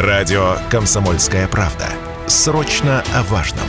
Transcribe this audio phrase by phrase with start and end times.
[0.00, 1.86] Радио «Комсомольская правда».
[2.26, 3.66] Срочно о важном.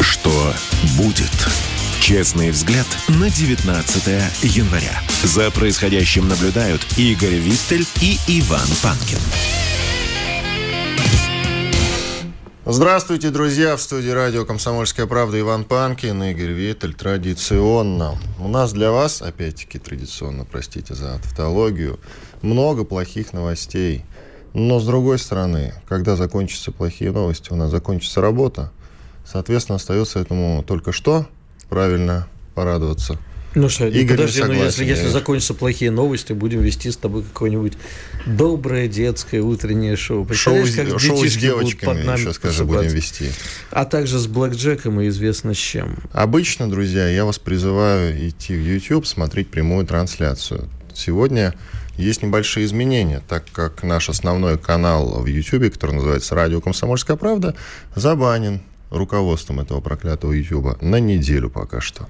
[0.00, 0.52] Что
[0.98, 1.30] будет?
[2.00, 5.00] Честный взгляд на 19 января.
[5.22, 9.20] За происходящим наблюдают Игорь Виттель и Иван Панкин.
[12.64, 13.76] Здравствуйте, друзья!
[13.76, 16.94] В студии радио «Комсомольская правда» Иван Панкин, Игорь Виттель.
[16.94, 18.18] Традиционно.
[18.40, 22.00] У нас для вас, опять-таки традиционно, простите за тавтологию,
[22.42, 24.04] много плохих новостей.
[24.54, 28.72] Но, с другой стороны, когда закончатся плохие новости, у нас закончится работа.
[29.24, 31.26] Соответственно, остается этому только что
[31.68, 33.18] правильно порадоваться.
[33.56, 37.72] Ну что, Игорь подожди, ну если, если закончатся плохие новости, будем вести с тобой какое-нибудь
[38.26, 40.28] доброе детское утреннее шоу.
[40.30, 43.30] Шоу, как шоу с девочками под нами еще, скажи, будем вести.
[43.70, 45.96] А также с блэкджеком и известно с чем.
[46.12, 50.68] Обычно, друзья, я вас призываю идти в YouTube, смотреть прямую трансляцию.
[50.92, 51.54] Сегодня
[51.96, 57.54] есть небольшие изменения, так как наш основной канал в YouTube, который называется «Радио Комсомольская правда»,
[57.94, 62.08] забанен руководством этого проклятого YouTube на неделю пока что.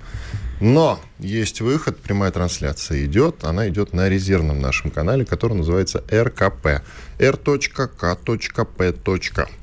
[0.60, 6.82] Но есть выход, прямая трансляция идет, она идет на резервном нашем канале, который называется РКП.
[7.18, 8.94] r.k.p.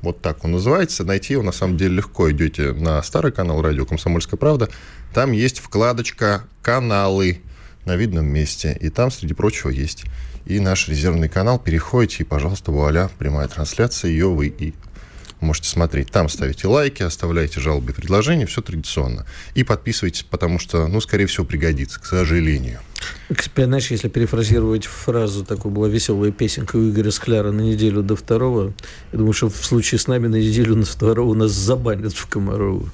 [0.02, 1.04] Вот так он называется.
[1.04, 2.30] Найти его на самом деле легко.
[2.30, 4.68] Идете на старый канал радио «Комсомольская правда».
[5.12, 7.42] Там есть вкладочка «Каналы»
[7.84, 8.76] на видном месте.
[8.80, 10.04] И там, среди прочего, есть
[10.46, 11.58] и наш резервный канал.
[11.58, 14.74] Переходите, и, пожалуйста, вуаля, прямая трансляция, ее вы и
[15.40, 16.10] можете смотреть.
[16.10, 19.26] Там ставите лайки, оставляйте жалобы и предложения, все традиционно.
[19.54, 22.80] И подписывайтесь, потому что, ну, скорее всего, пригодится, к сожалению.
[23.54, 28.72] Знаешь, если перефразировать фразу, такой была веселая песенка у Игоря Скляра на неделю до второго,
[29.12, 32.88] я думаю, что в случае с нами на неделю на второго нас забанят в Комарову.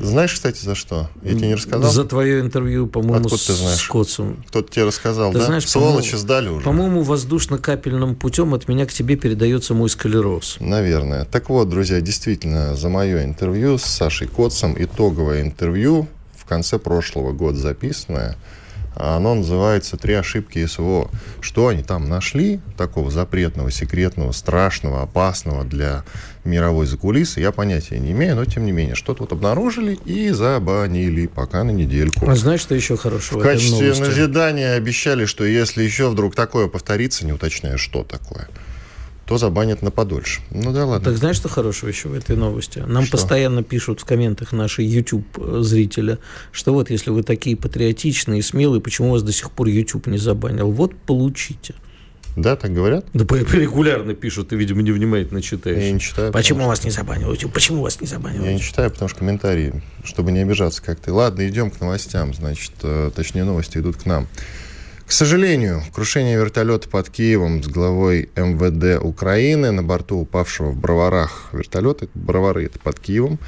[0.00, 1.08] Знаешь, кстати, за что?
[1.22, 1.90] Я тебе не рассказал?
[1.90, 3.78] За твое интервью, по-моему, Откуда ты с, знаешь?
[3.80, 4.44] с Котцем.
[4.48, 5.44] Кто-то тебе рассказал, Ты да?
[5.46, 6.64] знаешь, Сволочи сдали уже.
[6.64, 10.56] По-моему, воздушно-капельным путем от меня к тебе передается мой склероз.
[10.60, 11.24] Наверное.
[11.24, 17.32] Так вот, друзья, действительно, за мое интервью с Сашей Котцем, итоговое интервью в конце прошлого
[17.32, 18.36] года записанное,
[18.96, 21.10] оно называется «Три ошибки СВО».
[21.40, 26.04] Что они там нашли такого запретного, секретного, страшного, опасного для
[26.44, 31.26] мировой закулисы, я понятия не имею, но тем не менее, что-то вот обнаружили и забанили
[31.26, 32.28] пока на недельку.
[32.28, 34.02] А знаешь, что еще хорошего В в качестве новости?
[34.02, 38.48] назидания обещали, что если еще вдруг такое повторится, не уточняя, что такое,
[39.26, 40.40] то забанят на подольше.
[40.50, 41.04] Ну да ладно.
[41.04, 42.78] Так знаешь, что хорошего еще в этой новости?
[42.78, 43.12] Нам Что?
[43.16, 46.18] постоянно пишут в комментах наши YouTube-зрители,
[46.52, 50.18] что вот если вы такие патриотичные и смелые, почему вас до сих пор YouTube не
[50.18, 50.70] забанил?
[50.70, 51.74] Вот получите.
[52.36, 53.06] Да, так говорят?
[53.14, 55.82] Да регулярно пишут, ты, видимо, невнимательно читаешь.
[55.82, 56.32] Я не читаю.
[56.32, 57.52] Почему потому вас не забанил YouTube?
[57.52, 61.00] Почему вас не забанил что- Я не читаю, потому что комментарии, чтобы не обижаться как
[61.00, 61.12] ты.
[61.12, 62.34] Ладно, идем к новостям.
[62.34, 64.28] Значит, э, точнее, новости идут к нам.
[65.06, 71.50] К сожалению, крушение вертолета под Киевом с главой МВД Украины на борту упавшего в Броварах
[71.52, 73.38] вертолета, это Бровары, это под Киевом,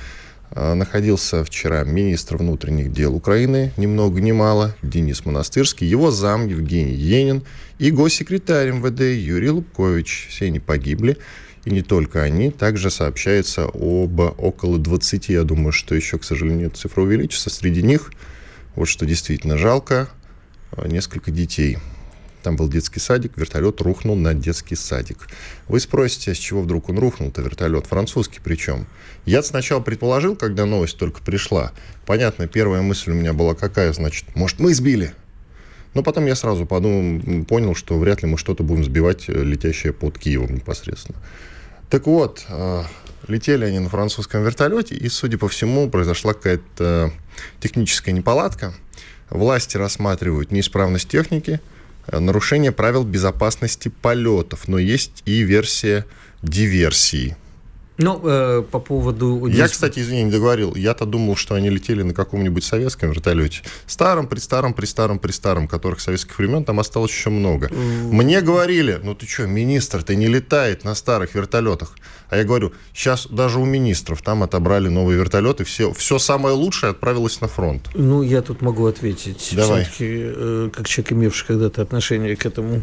[0.52, 6.46] э, находился вчера министр внутренних дел Украины, ни много ни мало, Денис Монастырский, его зам
[6.46, 7.42] Евгений Енин
[7.80, 10.28] и госсекретарь МВД Юрий Лубкович.
[10.30, 11.18] Все они погибли.
[11.64, 12.52] И не только они.
[12.52, 17.50] Также сообщается об около 20, я думаю, что еще, к сожалению, эта цифра увеличится.
[17.50, 18.12] Среди них,
[18.76, 20.08] вот что действительно жалко,
[20.76, 21.78] несколько детей.
[22.42, 25.28] Там был детский садик, вертолет рухнул на детский садик.
[25.66, 27.86] Вы спросите, с чего вдруг он рухнул-то, вертолет?
[27.86, 28.86] Французский причем.
[29.26, 31.72] Я сначала предположил, когда новость только пришла.
[32.06, 35.14] Понятно, первая мысль у меня была какая, значит, может, мы сбили?
[35.94, 39.92] Но потом я сразу подумал, понял, что вряд ли мы что-то будем сбивать, э, летящее
[39.92, 41.18] под Киевом непосредственно.
[41.90, 42.82] Так вот, э,
[43.26, 47.12] летели они на французском вертолете, и, судя по всему, произошла какая-то
[47.60, 48.74] техническая неполадка.
[49.30, 51.60] Власти рассматривают неисправность техники,
[52.06, 56.06] э, нарушение правил безопасности полетов, но есть и версия
[56.42, 57.36] диверсии.
[57.98, 59.46] Ну, э, по поводу...
[59.46, 60.76] Я, кстати, извини, не договорил.
[60.76, 63.62] Я-то думал, что они летели на каком-нибудь советском вертолете.
[63.86, 67.68] Старом, при старом, при старом, при старом, которых советских времен там осталось еще много.
[67.72, 71.96] Мне говорили, ну ты что, министр-то не летает на старых вертолетах.
[72.30, 76.90] А я говорю, сейчас даже у министров там отобрали новые вертолеты, все, все самое лучшее
[76.90, 77.88] отправилось на фронт.
[77.94, 79.52] Ну, я тут могу ответить.
[79.56, 79.84] Давай.
[79.84, 82.82] Все-таки, э, как человек, имевший когда-то отношение к этому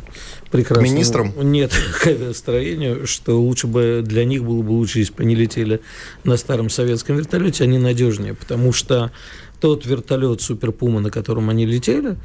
[0.51, 0.92] прекрасному...
[0.92, 1.33] министрам?
[1.51, 1.71] Нет,
[2.01, 5.81] к авиастроению, что лучше бы для них было бы лучше, если бы они летели
[6.24, 9.12] на старом советском вертолете, они надежнее, потому что
[9.59, 12.18] тот вертолет Супер Пума, на котором они летели,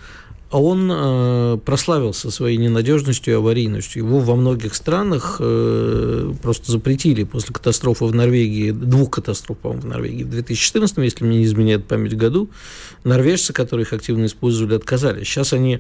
[0.58, 4.04] он э, прославился своей ненадежностью и аварийностью.
[4.04, 9.86] Его во многих странах э, просто запретили после катастрофы в Норвегии, двух катастроф, по-моему, в
[9.86, 12.50] Норвегии в 2014, если мне не изменяет память году,
[13.04, 15.28] норвежцы, которые их активно использовали, отказались.
[15.28, 15.78] Сейчас они,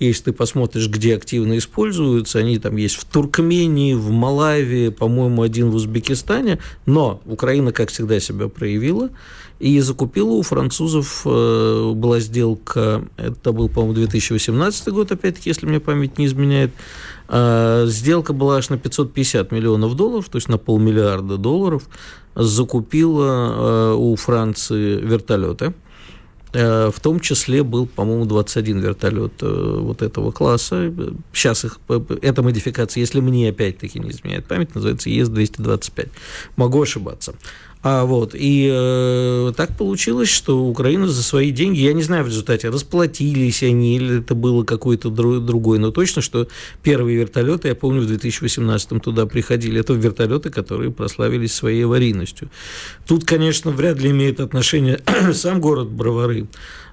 [0.00, 5.70] если ты посмотришь, где активно используются, они там есть в Туркмении, в Малайве, по-моему, один
[5.70, 9.10] в Узбекистане, но Украина, как всегда, себя проявила
[9.58, 15.80] и закупила у французов, э, была сделка, это был, по-моему, 2018 год, опять-таки, если мне
[15.80, 16.70] память не изменяет,
[17.28, 21.82] э, сделка была аж на 550 миллионов долларов, то есть на полмиллиарда долларов,
[22.36, 25.74] закупила э, у Франции вертолеты,
[26.50, 30.90] в том числе был, по-моему, 21 вертолет вот этого класса.
[31.30, 31.78] Сейчас их,
[32.22, 36.08] эта модификация, если мне опять-таки не изменяет память, называется ЕС-225.
[36.56, 37.34] Могу ошибаться.
[37.80, 42.28] А, вот, и э, так получилось, что Украина за свои деньги, я не знаю в
[42.28, 46.48] результате, расплатились они или это было какой-то дру, другой, но точно, что
[46.82, 52.50] первые вертолеты, я помню, в 2018 туда приходили, это вертолеты, которые прославились своей аварийностью.
[53.06, 55.00] Тут, конечно, вряд ли имеет отношение
[55.32, 56.48] сам город Бровары,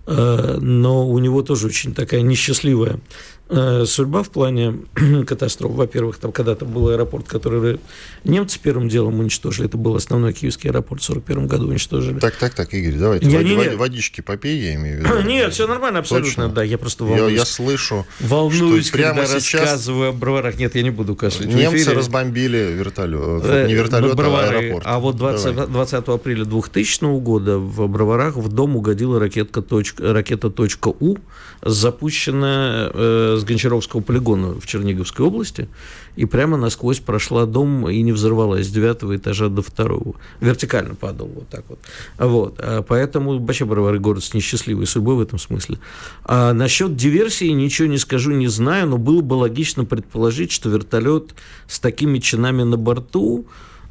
[0.07, 2.99] но у него тоже очень такая несчастливая
[3.47, 4.79] Э, судьба в плане
[5.27, 5.73] катастроф.
[5.73, 7.79] Во-первых, там когда-то был аэропорт, который
[8.23, 9.67] немцы первым делом уничтожили.
[9.67, 12.19] Это был основной киевский аэропорт в 1941 году уничтожили.
[12.19, 15.21] Так, так, так, Игорь, давайте я, вод, не, вод, водички попей, я имею в виду.
[15.27, 16.49] Нет, все нормально, абсолютно, Точно?
[16.49, 16.63] да.
[16.63, 17.33] Я просто волнуюсь.
[17.33, 20.57] Я, я слышу, волнуюсь, что прямо когда сейчас рассказываю о броварах.
[20.57, 21.53] Нет, я не буду кашлять.
[21.53, 24.83] Немцы разбомбили вертолет, э, не вертолет, а аэропорт.
[24.87, 29.61] А вот 20, 20 апреля 2000 года в Броварах в дом угодила ракетка,
[29.99, 30.51] ракета
[30.99, 31.17] .у,
[31.61, 35.67] запущенная э, с Гончаровского полигона в Черниговской области,
[36.15, 40.15] и прямо насквозь прошла дом и не взорвалась с девятого этажа до второго.
[40.39, 41.79] Вертикально падал вот так вот.
[42.17, 42.55] Вот.
[42.59, 45.79] А поэтому Бровары город с несчастливой судьбой в этом смысле.
[46.23, 51.33] А насчет диверсии ничего не скажу, не знаю, но было бы логично предположить, что вертолет
[51.67, 53.47] с такими чинами на борту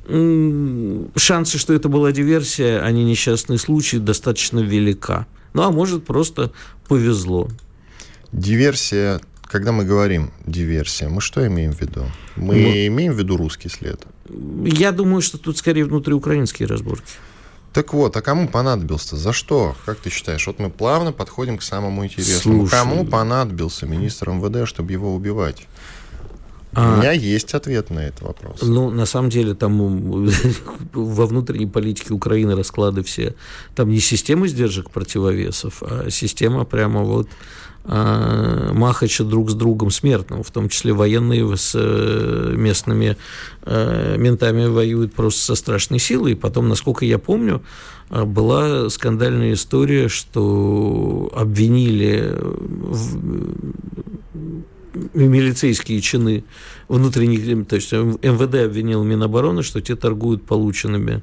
[0.07, 5.27] шансы, что это была диверсия, а не несчастный случай, достаточно велика.
[5.55, 6.53] Ну, а может, просто
[6.87, 7.49] повезло.
[8.33, 9.21] Диверсия
[9.55, 12.07] когда мы говорим диверсия, мы что имеем в виду?
[12.35, 14.05] Мы ну, имеем в виду русский след?
[14.65, 17.13] Я думаю, что тут скорее внутриукраинские разборки.
[17.73, 19.17] Так вот, а кому понадобился?
[19.17, 19.77] За что?
[19.85, 20.45] Как ты считаешь?
[20.47, 22.67] Вот мы плавно подходим к самому интересному.
[22.67, 25.69] Слушай, кому понадобился министр МВД, чтобы его убивать?
[26.75, 28.63] А, У меня есть ответ на этот вопрос.
[28.63, 30.29] Ну, на самом деле, там
[30.93, 33.35] во внутренней политике Украины расклады все.
[33.75, 37.29] Там не система сдержек противовесов, а система прямо вот
[37.87, 43.19] а, махача друг с другом смертным, в том числе военные с э, местными
[43.63, 46.33] э, ментами воюют просто со страшной силой.
[46.33, 47.63] И потом, насколько я помню,
[48.09, 53.19] а, была скандальная история, что обвинили в
[55.15, 56.45] милицейские чины
[56.89, 61.23] внутренних, то есть МВД обвинил Минобороны, что те торгуют полученными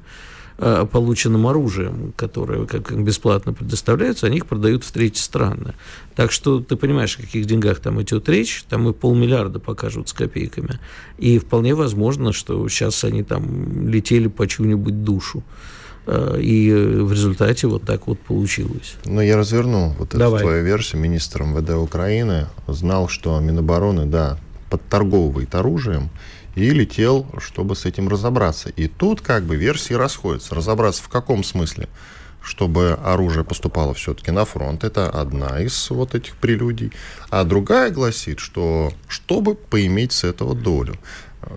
[0.64, 5.74] Э, полученным оружием, которое как бесплатно предоставляется, они их продают в третьи страны.
[6.14, 10.12] Так что ты понимаешь, о каких деньгах там идет речь, там и полмиллиарда покажут с
[10.12, 10.78] копейками.
[11.18, 15.42] И вполне возможно, что сейчас они там летели по чью-нибудь душу.
[16.06, 18.96] Э, и в результате вот так вот получилось.
[19.04, 21.00] Ну, я разверну вот эту твою версию.
[21.00, 24.38] Министр МВД Украины знал, что Минобороны, да,
[24.70, 26.10] подторговывает оружием,
[26.54, 28.68] и летел, чтобы с этим разобраться.
[28.70, 30.54] И тут как бы версии расходятся.
[30.54, 31.88] Разобраться в каком смысле?
[32.44, 34.84] чтобы оружие поступало все-таки на фронт.
[34.84, 36.92] Это одна из вот этих прелюдий.
[37.30, 40.96] А другая гласит, что чтобы поиметь с этого долю.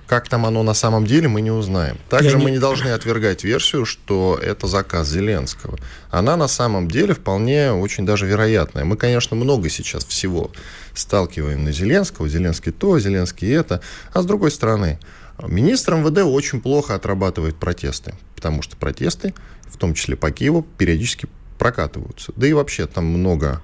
[0.07, 1.97] Как там оно на самом деле, мы не узнаем.
[2.09, 2.53] Также Я мы не...
[2.53, 5.77] не должны отвергать версию, что это заказ Зеленского.
[6.09, 8.85] Она на самом деле вполне очень даже вероятная.
[8.85, 10.51] Мы, конечно, много сейчас всего
[10.93, 12.27] сталкиваем на Зеленского.
[12.27, 13.81] Зеленский то, Зеленский это.
[14.13, 14.99] А с другой стороны,
[15.41, 19.33] министр МВД очень плохо отрабатывает протесты, потому что протесты,
[19.67, 21.27] в том числе по Киеву, периодически
[21.57, 22.33] прокатываются.
[22.35, 23.61] Да и вообще там много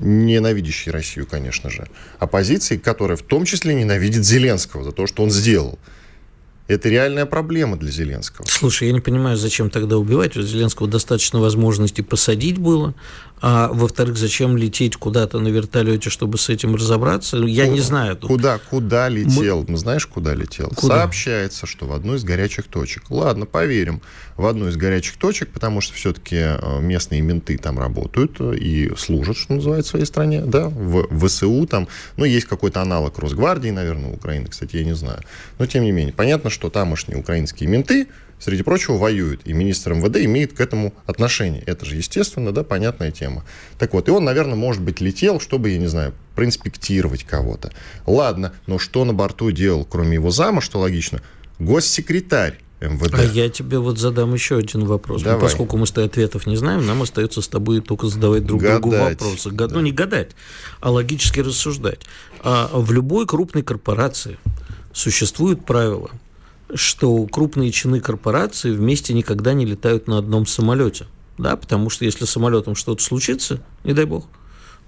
[0.00, 1.86] ненавидящей Россию, конечно же,
[2.18, 5.78] оппозиции, которая в том числе ненавидит Зеленского за то, что он сделал.
[6.68, 8.44] Это реальная проблема для Зеленского.
[8.46, 10.36] Слушай, я не понимаю, зачем тогда убивать.
[10.36, 12.92] У Зеленского достаточно возможностей посадить было.
[13.42, 17.36] А во-вторых, зачем лететь куда-то на вертолете, чтобы с этим разобраться?
[17.36, 18.16] Я ну, не знаю.
[18.16, 18.28] Тут.
[18.28, 19.60] Куда, куда летел?
[19.60, 19.72] Мы...
[19.72, 20.72] Ну, знаешь, куда летел?
[20.74, 20.98] Куда?
[21.00, 23.10] Сообщается, что в одну из горячих точек.
[23.10, 24.00] Ладно, поверим.
[24.36, 29.36] В одну из горячих точек, потому что все-таки э, местные менты там работают и служат,
[29.36, 30.40] что называется, в своей стране.
[30.40, 35.20] Да, в ВСУ там, ну, есть какой-то аналог Росгвардии, наверное, Украины, кстати, я не знаю.
[35.58, 39.42] Но, тем не менее, понятно, что тамошние украинские менты, среди прочего, воюют.
[39.44, 41.62] И министр МВД имеет к этому отношение.
[41.66, 43.44] Это же, естественно, да, понятная тема.
[43.78, 47.72] Так вот, и он, наверное, может быть, летел, чтобы, я не знаю, проинспектировать кого-то.
[48.06, 51.22] Ладно, но что на борту делал, кроме его зама, что логично,
[51.58, 53.14] госсекретарь МВД.
[53.14, 55.22] А я тебе вот задам еще один вопрос.
[55.24, 58.60] Ну, поскольку мы с тобой ответов не знаем, нам остается с тобой только задавать друг
[58.60, 58.82] гадать.
[58.82, 59.50] другу вопросы.
[59.50, 59.68] Да.
[59.68, 60.32] Ну, не гадать,
[60.80, 62.00] а логически рассуждать.
[62.42, 64.38] А в любой крупной корпорации
[64.92, 66.10] существуют правила,
[66.74, 71.06] что крупные чины корпорации вместе никогда не летают на одном самолете.
[71.38, 74.26] Да, потому что если самолетом что-то случится, не дай бог,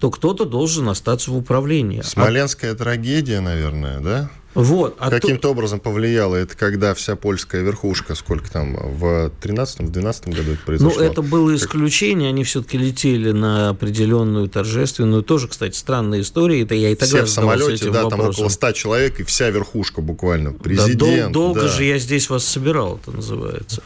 [0.00, 2.00] то кто-то должен остаться в управлении.
[2.00, 2.74] Смоленская а...
[2.74, 4.30] трагедия, наверное, да?
[4.54, 4.96] Вот.
[4.98, 5.50] А Каким-то то...
[5.50, 10.98] образом повлияло это, когда вся польская верхушка, сколько там, в 13-12 году это произошло?
[10.98, 16.74] Ну, это было исключение, они все-таки летели на определенную торжественную, тоже, кстати, странная история, это
[16.74, 18.10] я и тогда Все в самолете, да, вопросом.
[18.10, 20.98] там около 100 человек, и вся верхушка буквально, президент.
[20.98, 21.68] Да, дол- долго да.
[21.68, 23.82] же я здесь вас собирал, это называется.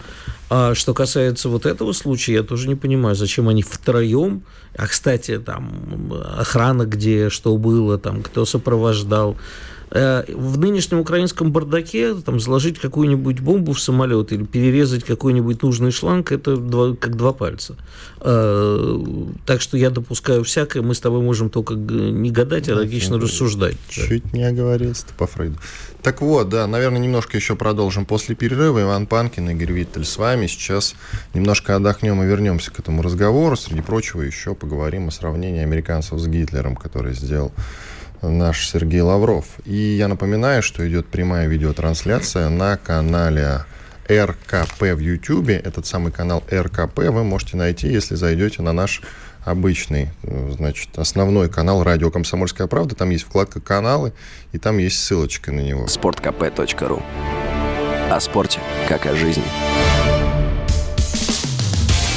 [0.48, 4.42] А что касается вот этого случая, я тоже не понимаю, зачем они втроем,
[4.76, 9.36] а, кстати, там, охрана где, что было, там, кто сопровождал,
[9.92, 16.32] в нынешнем украинском бардаке там, заложить какую-нибудь бомбу в самолет или перерезать какой-нибудь нужный шланг,
[16.32, 17.76] это два, как два пальца.
[18.20, 19.04] Э,
[19.44, 23.76] так что я допускаю всякое, мы с тобой можем только не гадать, а логично рассуждать.
[23.90, 25.58] Чуть не оговорился по Фрейду.
[26.02, 28.82] Так вот, да, наверное, немножко еще продолжим после перерыва.
[28.82, 30.46] Иван Панкин, Игорь Виттель с вами.
[30.46, 30.94] Сейчас
[31.34, 33.56] немножко отдохнем и вернемся к этому разговору.
[33.56, 37.52] Среди прочего еще поговорим о сравнении американцев с Гитлером, который сделал
[38.22, 39.46] наш Сергей Лавров.
[39.64, 43.64] И я напоминаю, что идет прямая видеотрансляция на канале
[44.08, 45.50] РКП в YouTube.
[45.50, 49.02] Этот самый канал РКП вы можете найти, если зайдете на наш
[49.44, 52.94] обычный, значит, основной канал «Радио Комсомольская правда».
[52.94, 54.12] Там есть вкладка «Каналы»,
[54.52, 55.86] и там есть ссылочка на него.
[55.86, 57.02] sportkp.ru
[58.10, 59.44] О спорте, как о жизни.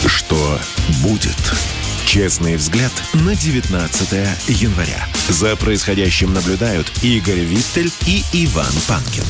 [0.06, 0.60] Что
[1.04, 1.85] будет?
[2.16, 2.94] Честный взгляд
[3.26, 4.12] на 19
[4.48, 5.06] января.
[5.28, 9.26] За происходящим наблюдают Игорь Виттель и Иван Панкин.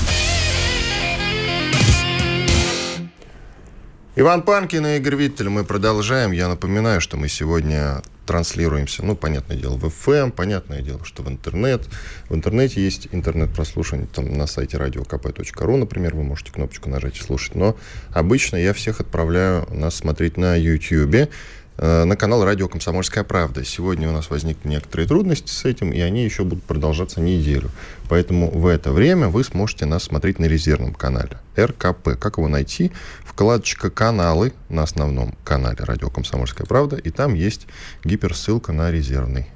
[4.15, 5.49] Иван Панкин и Игорь Виттель.
[5.49, 6.31] Мы продолжаем.
[6.31, 11.29] Я напоминаю, что мы сегодня транслируемся, ну, понятное дело, в FM, понятное дело, что в
[11.29, 11.87] интернет.
[12.29, 17.55] В интернете есть интернет-прослушивание, там на сайте radiokp.ru, например, вы можете кнопочку нажать и слушать.
[17.55, 17.75] Но
[18.11, 21.29] обычно я всех отправляю нас смотреть на YouTube.
[21.77, 23.65] Э, на канал радио «Комсомольская правда».
[23.65, 27.69] Сегодня у нас возникли некоторые трудности с этим, и они еще будут продолжаться неделю.
[28.07, 32.17] Поэтому в это время вы сможете нас смотреть на резервном канале РКП.
[32.17, 32.91] Как его найти?
[33.25, 37.67] Вкладочка «Каналы» на основном канале радио «Комсомольская правда», и там есть
[38.05, 39.47] гиперссылка на резервный.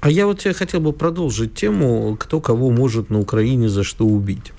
[0.00, 4.06] А я вот я хотел бы продолжить тему, кто кого может на Украине за что
[4.06, 4.52] убить.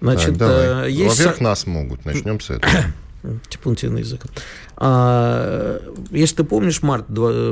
[0.00, 0.88] Значит, так, давай.
[0.88, 1.18] Э, есть...
[1.18, 2.04] Во-первых, нас могут.
[2.04, 2.72] Начнем с этого.
[3.48, 4.22] Типунтивный язык.
[4.82, 5.78] А,
[6.10, 7.06] если ты помнишь, март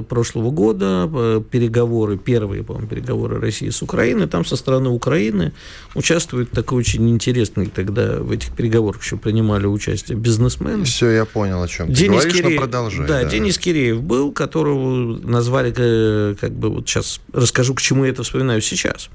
[0.09, 5.53] прошлого года, э, переговоры, первые, по-моему, переговоры России с Украиной, там со стороны Украины
[5.95, 10.85] участвует такой очень интересный, тогда в этих переговорах еще принимали участие бизнесмены.
[10.85, 13.07] Все, я понял, о чем ты Денис говоришь, Киреев, но продолжай.
[13.07, 18.07] Да, да, Денис Киреев был, которого назвали, э, как бы вот сейчас расскажу, к чему
[18.07, 19.11] я это вспоминаю сейчас.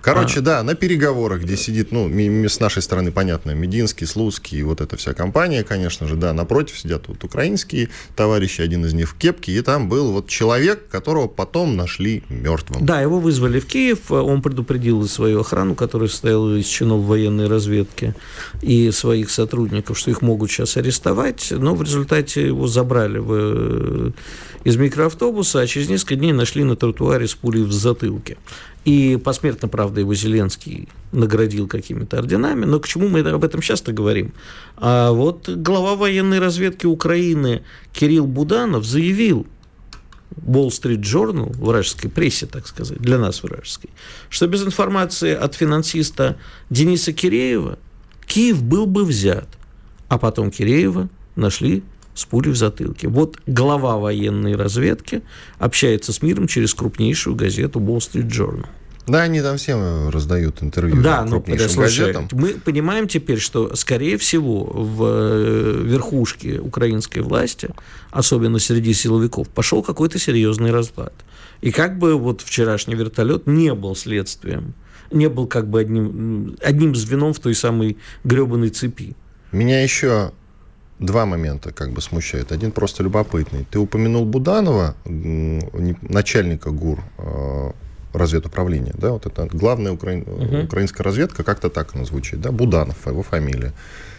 [0.00, 0.42] Короче, а.
[0.42, 2.08] да, на переговорах, где сидит, ну,
[2.48, 7.08] с нашей стороны, понятно, Мединский, Слуцкий, вот эта вся компания, конечно же, да, напротив сидят
[7.08, 7.18] вот
[7.58, 12.22] украинские товарищи, один из них в кепке, и там был вот человек, которого потом нашли
[12.28, 12.84] мертвым.
[12.86, 18.14] Да, его вызвали в Киев, он предупредил свою охрану, которая состояла из чинов военной разведки
[18.62, 24.12] и своих сотрудников, что их могут сейчас арестовать, но в результате его забрали в,
[24.64, 28.36] из микроавтобуса, а через несколько дней нашли на тротуаре с пулей в затылке.
[28.84, 32.64] И посмертно, правда, его Зеленский наградил какими-то орденами.
[32.64, 34.32] Но к чему мы об этом часто говорим?
[34.76, 39.46] А вот глава военной разведки Украины Кирилл Буданов заявил,
[40.36, 43.90] Wall Street Journal, вражеской прессе, так сказать, для нас вражеской,
[44.30, 46.38] что без информации от финансиста
[46.70, 47.78] Дениса Киреева
[48.26, 49.48] Киев был бы взят,
[50.08, 51.82] а потом Киреева нашли
[52.18, 53.08] с пулей в затылке.
[53.08, 55.22] Вот глава военной разведки
[55.58, 58.66] общается с миром через крупнейшую газету Wall Street Journal.
[59.08, 64.64] Да, они там всем раздают интервью да, ну, слушай, Мы понимаем теперь, что, скорее всего,
[64.64, 67.70] в э, верхушке украинской власти,
[68.10, 71.14] особенно среди силовиков, пошел какой-то серьезный разлад.
[71.62, 74.74] И как бы вот вчерашний вертолет не был следствием,
[75.10, 79.16] не был как бы одним, одним звеном в той самой гребаной цепи.
[79.52, 80.32] Меня еще
[80.98, 82.52] два момента как бы смущают.
[82.52, 83.66] Один просто любопытный.
[83.70, 87.70] Ты упомянул Буданова, начальника ГУР э,
[88.12, 90.14] разведуправления, да, вот это главная укра...
[90.14, 90.64] угу.
[90.64, 93.72] украинская разведка, как-то так она звучит, да, Буданов, его фамилия.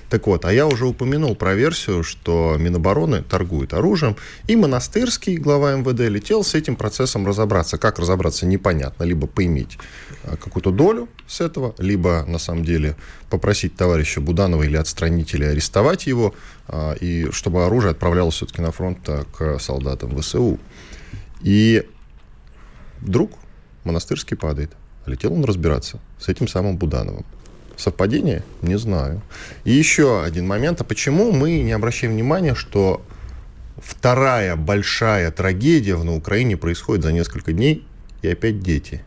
[0.10, 4.16] Так вот, а я уже упомянул про версию, что Минобороны торгует оружием,
[4.48, 7.78] и Монастырский, глава МВД, летел с этим процессом разобраться.
[7.78, 9.04] Как разобраться, непонятно.
[9.04, 9.78] Либо поиметь
[10.24, 12.96] а, какую-то долю с этого, либо, на самом деле,
[13.30, 16.34] попросить товарища Буданова или отстранить, или арестовать его,
[16.68, 20.60] а, и чтобы оружие отправлялось все-таки на фронт а, к солдатам ВСУ.
[21.42, 21.88] И
[23.00, 23.32] вдруг
[23.84, 24.72] Монастырский падает.
[25.06, 27.26] Летел он разбираться с этим самым Будановым.
[27.80, 28.44] Совпадение?
[28.62, 29.22] Не знаю.
[29.64, 30.82] И еще один момент.
[30.82, 33.02] А почему мы не обращаем внимания, что
[33.78, 37.88] вторая большая трагедия на Украине происходит за несколько дней,
[38.22, 39.02] и опять дети?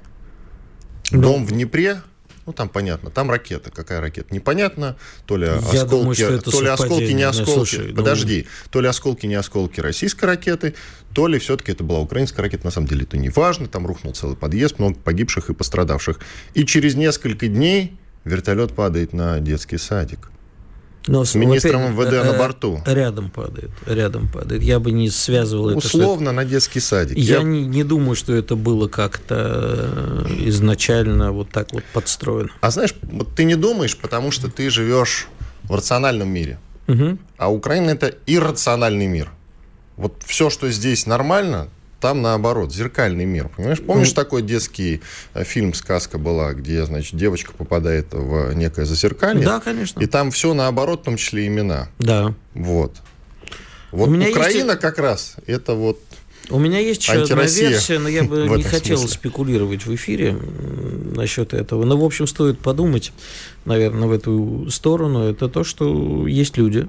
[1.11, 2.01] Ну, Дом в Днепре,
[2.47, 3.71] ну, там понятно, там ракета.
[3.71, 4.35] Какая ракета?
[4.35, 4.97] Непонятно.
[5.27, 7.51] То ли осколки, думаю, то ли осколки, не осколки.
[7.51, 8.47] Слушай, ну, Подожди.
[8.47, 8.71] Ну...
[8.71, 10.75] То ли осколки, не осколки российской ракеты,
[11.13, 12.65] то ли все-таки это была украинская ракета.
[12.65, 13.69] На самом деле это не важно.
[13.69, 16.21] Там рухнул целый подъезд, много погибших и пострадавших.
[16.55, 20.33] И через несколько дней вертолет падает на детский садик.
[21.09, 22.81] Но, с министром опять, МВД на э, борту.
[22.87, 24.63] Рядом падает, рядом падает.
[24.63, 25.79] Я бы не связывал это.
[25.79, 26.33] Условно это...
[26.33, 27.19] на детский садик.
[27.19, 27.43] Я, Я...
[27.43, 32.51] Не, не думаю, что это было как-то э, изначально вот так вот подстроено.
[32.61, 35.27] А знаешь, вот ты не думаешь, потому что ты живешь
[35.65, 36.59] в рациональном мире.
[36.87, 37.19] Угу.
[37.37, 39.31] А Украина это иррациональный мир.
[39.97, 41.69] Вот все, что здесь нормально,
[42.03, 43.49] там наоборот, зеркальный мир.
[43.57, 43.81] Понимаешь?
[43.81, 44.15] Помнишь mm.
[44.15, 45.01] такой детский
[45.35, 49.45] э, фильм «Сказка» была, где, значит, девочка попадает в некое зазеркалье?
[49.45, 50.01] Да, конечно.
[50.01, 51.89] И там все наоборот, в том числе имена.
[52.01, 52.35] Да.
[52.55, 52.97] Вот.
[53.93, 54.81] Вот У меня Украина есть...
[54.81, 56.01] как раз это вот
[56.51, 59.17] у меня есть еще одна версия, но я бы не хотел смысле.
[59.17, 60.37] спекулировать в эфире
[61.15, 61.85] насчет этого.
[61.85, 63.13] Но, в общем, стоит подумать,
[63.65, 65.23] наверное, в эту сторону.
[65.23, 66.89] Это то, что есть люди,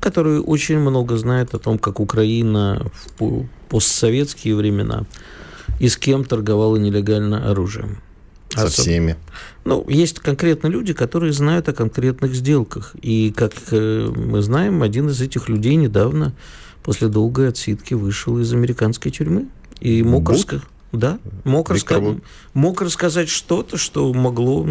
[0.00, 2.86] которые очень много знают о том, как Украина
[3.18, 5.04] в постсоветские времена
[5.80, 7.98] и с кем торговала нелегально оружием.
[8.50, 8.84] Со Особ...
[8.84, 9.16] всеми.
[9.64, 12.94] Ну, есть конкретно люди, которые знают о конкретных сделках.
[13.02, 16.32] И, как э, мы знаем, один из этих людей недавно,
[16.82, 19.48] после долгой отсидки, вышел из американской тюрьмы.
[19.80, 20.62] И мог, раска...
[20.92, 22.00] да, мог, раска...
[22.54, 24.66] мог рассказать что-то, что могло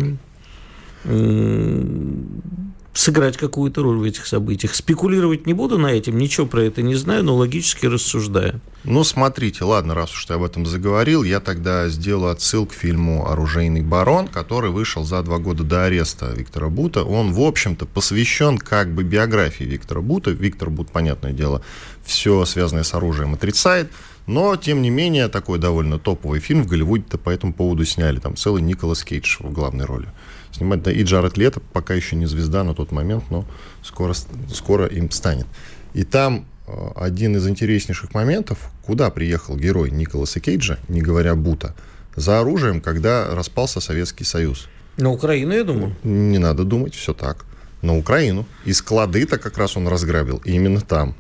[2.96, 4.74] сыграть какую-то роль в этих событиях.
[4.74, 8.62] Спекулировать не буду на этим, ничего про это не знаю, но логически рассуждаю.
[8.86, 13.30] Ну, смотрите, ладно, раз уж ты об этом заговорил, я тогда сделаю отсыл к фильму
[13.30, 17.04] «Оружейный барон», который вышел за два года до ареста Виктора Бута.
[17.04, 20.32] Он, в общем-то, посвящен как бы биографии Виктора Бута.
[20.32, 21.62] Виктор Бут, понятное дело,
[22.04, 23.92] все связанное с оружием отрицает,
[24.26, 28.20] но, тем не менее, такой довольно топовый фильм в Голливуде-то по этому поводу сняли.
[28.20, 30.08] Там целый Николас Кейдж в главной роли
[30.56, 30.84] снимать.
[30.84, 33.46] Да, и Джаред Лето пока еще не звезда на тот момент, но
[33.84, 34.14] скоро,
[34.54, 35.48] скоро им станет.
[35.94, 41.76] И там э, один из интереснейших моментов, куда приехал герой Николаса Кейджа, не говоря Бута,
[42.16, 44.68] за оружием, когда распался Советский Союз.
[44.98, 45.96] На Украину, я думаю.
[46.04, 47.46] Не надо думать, все так.
[47.82, 48.46] На Украину.
[48.64, 51.16] И склады-то как раз он разграбил именно там.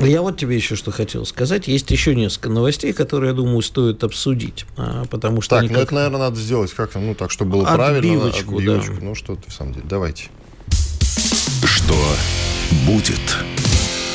[0.00, 1.68] Я вот тебе еще что хотел сказать.
[1.68, 4.66] Есть еще несколько новостей, которые, я думаю, стоит обсудить.
[4.76, 5.84] А, потому что так, ну как...
[5.84, 8.78] это, наверное, надо сделать как-то, ну, так, чтобы было отбивочку, правильно.
[8.78, 9.04] Отбивочку, да.
[9.04, 9.86] Ну, что-то, в самом деле.
[9.88, 10.28] Давайте.
[11.64, 11.94] Что
[12.86, 13.20] будет?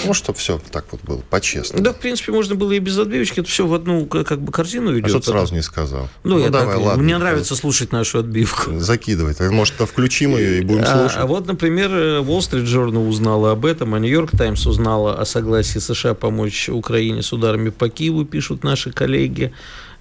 [0.08, 1.84] Ну, чтобы все так вот было, по-честному.
[1.84, 3.40] Да, в принципе, можно было и без отбивочки.
[3.40, 5.06] Это все в одну как бы корзину идет.
[5.06, 6.10] А что ты сразу не сказал?
[6.24, 7.04] Ну, ну я давай, так, ладно.
[7.04, 8.80] Мне нравится слушать нашу отбивку.
[8.80, 9.36] Закидывай.
[9.50, 11.18] Может, включим ее и будем а, слушать.
[11.18, 15.26] А вот, например, Wall Street Journal узнала об этом, а New York Times узнала о
[15.26, 19.54] согласии США помочь Украине с ударами по Киеву, пишут наши коллеги.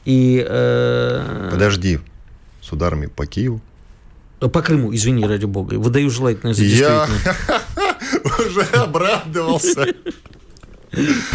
[0.05, 1.49] И, э...
[1.51, 1.99] Подожди,
[2.63, 3.61] с ударами по Киеву?
[4.41, 5.75] По Крыму, извини, ради бога.
[5.75, 7.21] Выдаю желательное за действительное.
[7.49, 7.61] Я...
[8.39, 9.95] уже обрадовался.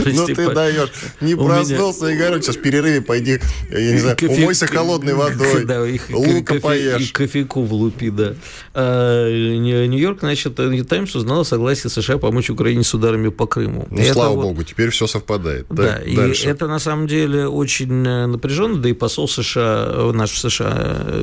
[0.06, 0.90] Ну ты даешь.
[1.22, 2.14] Не проснулся меня...
[2.14, 4.42] и говорю, сейчас в перерыве пойди, я не знаю, Кофе...
[4.42, 6.60] умойся холодной водой, да, их, лука кофе...
[6.60, 7.10] поешь.
[7.10, 8.36] И кофейку влупи, да.
[8.74, 10.56] А, Нью-Йорк, значит,
[10.88, 13.88] Таймс узнал согласие США помочь Украине с ударами по Крыму.
[13.90, 14.44] Ну, это слава вот...
[14.44, 15.66] богу, теперь все совпадает.
[15.70, 20.32] Да, да и это на самом деле очень э, напряженно, да и посол США, наш
[20.32, 21.16] в США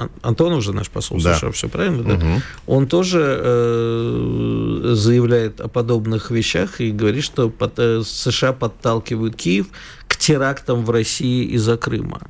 [0.00, 1.36] э, Антон уже наш посол да.
[1.36, 2.14] США, все правильно, да?
[2.14, 2.42] Угу.
[2.66, 9.66] Он тоже э, заявляет о подобных вещах и говорит, что под, э, США подталкивают Киев
[10.08, 12.20] к терактам в России из-за Крыма.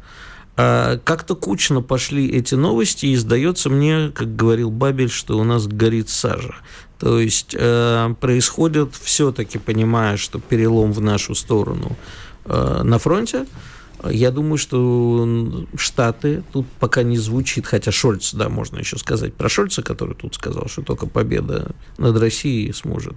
[0.56, 5.66] А как-то кучно пошли эти новости, и сдается мне, как говорил Бабель, что у нас
[5.66, 6.54] горит сажа.
[6.98, 11.96] То есть э, происходит все-таки, понимая, что перелом в нашу сторону
[12.44, 13.46] э, на фронте,
[14.08, 19.48] Я думаю, что Штаты тут пока не звучит, хотя Шольц, да, можно еще сказать про
[19.48, 23.16] Шольца, который тут сказал, что только победа над Россией сможет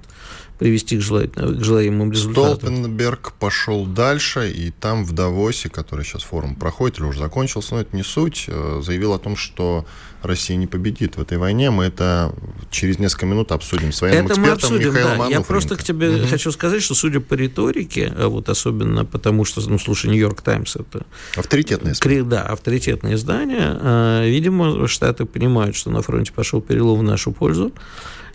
[0.63, 2.55] привести к, желательным, к желаемым результатам.
[2.55, 7.81] Столтенберг пошел дальше, и там в Давосе, который сейчас форум проходит или уже закончился, но
[7.81, 9.85] это не суть, э, заявил о том, что
[10.21, 11.69] Россия не победит в этой войне.
[11.69, 12.33] Мы это
[12.71, 15.27] через несколько минут обсудим с военным это экспертом мы обсудим, Михаилом да.
[15.27, 16.27] Я просто к тебе угу.
[16.27, 20.77] хочу сказать, что судя по риторике, а вот особенно потому, что, ну, слушай, Нью-Йорк Таймс
[20.77, 21.05] это...
[21.35, 22.23] Авторитетное издание.
[22.23, 23.77] Да, авторитетное издание.
[23.81, 27.73] А, видимо, Штаты понимают, что на фронте пошел перелом в нашу пользу.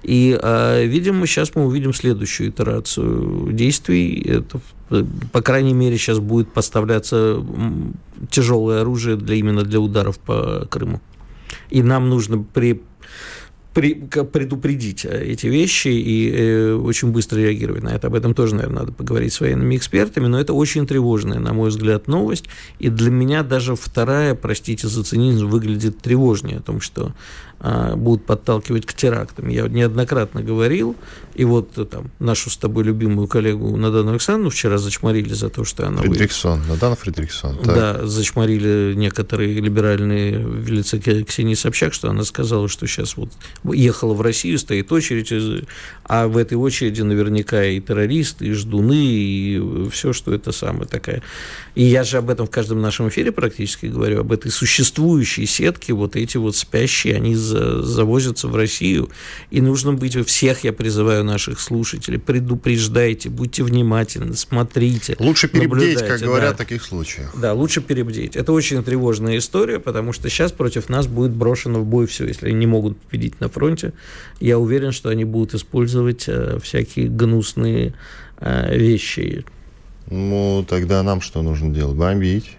[0.03, 4.21] И, а, видимо, сейчас мы увидим следующую итерацию действий.
[4.21, 4.61] Это,
[5.33, 7.45] по крайней мере, сейчас будет поставляться
[8.31, 11.01] тяжелое оружие для, именно для ударов по Крыму.
[11.71, 12.81] И нам нужно при
[13.75, 18.09] предупредить э, эти вещи и э, очень быстро реагировать на это.
[18.09, 21.69] Об этом тоже, наверное, надо поговорить с военными экспертами, но это очень тревожная, на мой
[21.69, 22.47] взгляд, новость.
[22.79, 27.13] И для меня даже вторая, простите за цинизм, выглядит тревожнее о том, что
[27.61, 29.49] будут подталкивать к терактам.
[29.49, 30.97] Я неоднократно говорил,
[31.39, 35.65] и вот э, там нашу с тобой любимую коллегу Надану Александровну вчера зачморили за то,
[35.65, 35.99] что она...
[35.99, 36.69] Фридриксон, вы...
[36.69, 37.59] Надана Фридриксон.
[37.59, 37.75] Так.
[37.75, 43.31] Да, зачморили некоторые либеральные в лице Ксении Собчак, что она сказала, что сейчас вот
[43.73, 45.33] ехала в Россию, стоит очередь,
[46.05, 51.23] а в этой очереди наверняка и террористы, и ждуны, и все, что это самое такая.
[51.77, 55.93] И я же об этом в каждом нашем эфире практически говорю, об этой существующей сетке,
[55.93, 59.11] вот эти вот спящие, они завозятся в Россию,
[59.51, 65.17] и нужно быть, всех я призываю наших слушателей, предупреждайте, будьте внимательны, смотрите.
[65.19, 66.55] Лучше перебдеть, как говорят да.
[66.55, 67.35] в таких случаях.
[67.39, 68.37] Да, лучше перебдеть.
[68.37, 72.49] Это очень тревожная история, потому что сейчас против нас будет брошено в бой все, если
[72.49, 73.93] они не могут победить на фронте.
[74.41, 77.95] Я уверен, что они будут использовать э, всякие гнусные
[78.39, 79.45] э, вещи.
[80.11, 81.97] Ну, тогда нам что нужно делать?
[81.97, 82.57] Бомбить?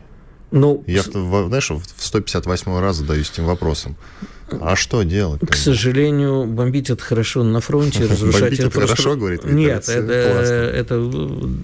[0.51, 3.95] Ну, Я, знаешь, в 158 раз задаюсь этим вопросом.
[4.61, 5.41] А что делать?
[5.41, 11.11] К сожалению, бомбить это хорошо на фронте, разрушать бомбить это хорошо, говорит Нет, это, это,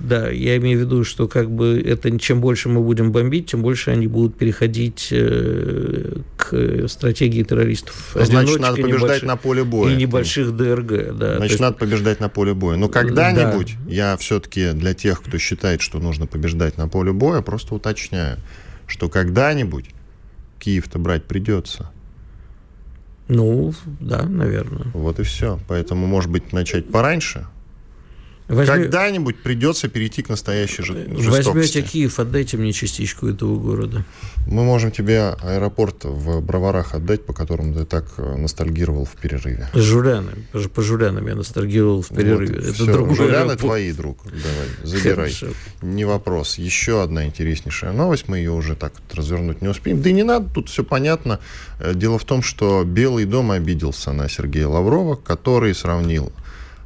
[0.02, 3.62] да, я имею в виду, что как бы это чем больше мы будем бомбить, тем
[3.62, 8.12] больше они будут переходить э, к стратегии террористов.
[8.15, 9.93] Ну, значит, надо побеждать на поле боя.
[9.93, 11.38] И небольших ДРГ, да.
[11.38, 12.78] Значит, надо побеждать на поле боя.
[12.78, 13.91] Но когда-нибудь да.
[13.91, 18.38] я все-таки для тех, кто считает, что нужно побеждать на поле боя, просто уточняю,
[18.88, 19.86] что когда-нибудь
[20.60, 21.91] Киев-то брать придется.
[23.28, 24.88] Ну, да, наверное.
[24.94, 25.60] Вот и все.
[25.68, 27.48] Поэтому, может быть, начать пораньше,
[28.47, 28.75] Возьми...
[28.75, 31.27] Когда-нибудь придется перейти к настоящей жестокости.
[31.27, 34.05] Возьмете Киев, отдайте мне частичку этого города.
[34.45, 39.67] Мы можем тебе аэропорт в Броварах отдать, по которому ты так э, ностальгировал в перерыве.
[39.73, 40.31] Жуляны.
[40.75, 42.55] По Жулянам я ностальгировал в перерыве.
[42.55, 42.86] Вот, Это все.
[42.86, 43.60] другой Жуляны аэропорт.
[43.60, 44.19] твои, друг.
[44.25, 45.34] Давай, забирай.
[45.34, 45.47] Хорошо.
[45.81, 46.60] Не вопрос.
[46.60, 48.27] Еще одна интереснейшая новость.
[48.27, 50.03] Мы ее уже так вот развернуть не успеем.
[50.03, 51.39] Да и не надо, тут все понятно.
[51.79, 56.31] Э, дело в том, что Белый дом обиделся на Сергея Лаврова, который сравнил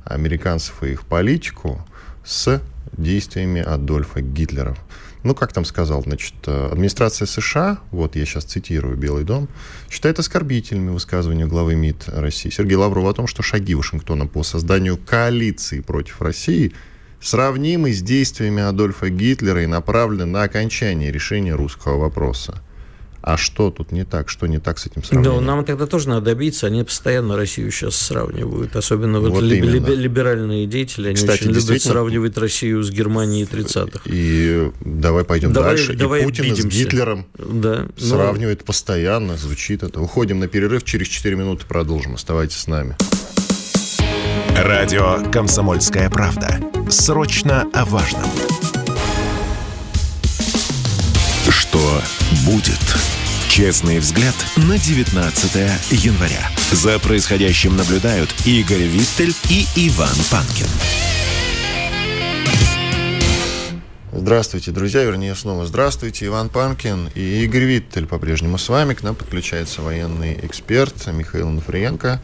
[0.09, 1.85] американцев и их политику
[2.25, 2.61] с
[2.97, 4.75] действиями Адольфа Гитлера.
[5.23, 9.49] Ну, как там сказал, значит, администрация США, вот я сейчас цитирую Белый дом,
[9.89, 14.97] считает оскорбительными высказывания главы МИД России Сергея Лаврова о том, что шаги Вашингтона по созданию
[14.97, 16.73] коалиции против России
[17.19, 22.61] сравнимы с действиями Адольфа Гитлера и направлены на окончание решения русского вопроса.
[23.21, 24.29] А что тут не так?
[24.29, 25.39] Что не так с этим сравнением?
[25.39, 26.67] Да, нам тогда тоже надо добиться.
[26.67, 28.75] Они постоянно Россию сейчас сравнивают.
[28.75, 31.07] Особенно вот, вот ли, ли, либеральные деятели.
[31.07, 34.01] Они Кстати, очень любят сравнивать Россию с Германией 30-х.
[34.05, 35.93] И давай пойдем давай, дальше.
[35.95, 36.69] Давай и Путин обидимся.
[36.69, 38.65] с Гитлером да, сравнивает но...
[38.65, 39.37] постоянно.
[39.37, 40.01] Звучит это.
[40.01, 40.83] Уходим на перерыв.
[40.83, 42.15] Через 4 минуты продолжим.
[42.15, 42.95] Оставайтесь с нами.
[44.55, 46.59] Радио «Комсомольская правда».
[46.89, 48.68] Срочно о важном.
[51.69, 52.01] Что
[52.47, 52.79] будет?
[53.47, 55.53] Честный взгляд на 19
[55.91, 56.49] января.
[56.71, 60.65] За происходящим наблюдают Игорь Виттель и Иван Панкин.
[64.11, 66.25] Здравствуйте, друзья, вернее, снова здравствуйте.
[66.25, 68.95] Иван Панкин и Игорь Виттель по-прежнему с вами.
[68.95, 72.19] К нам подключается военный эксперт Михаил Нуфриенко.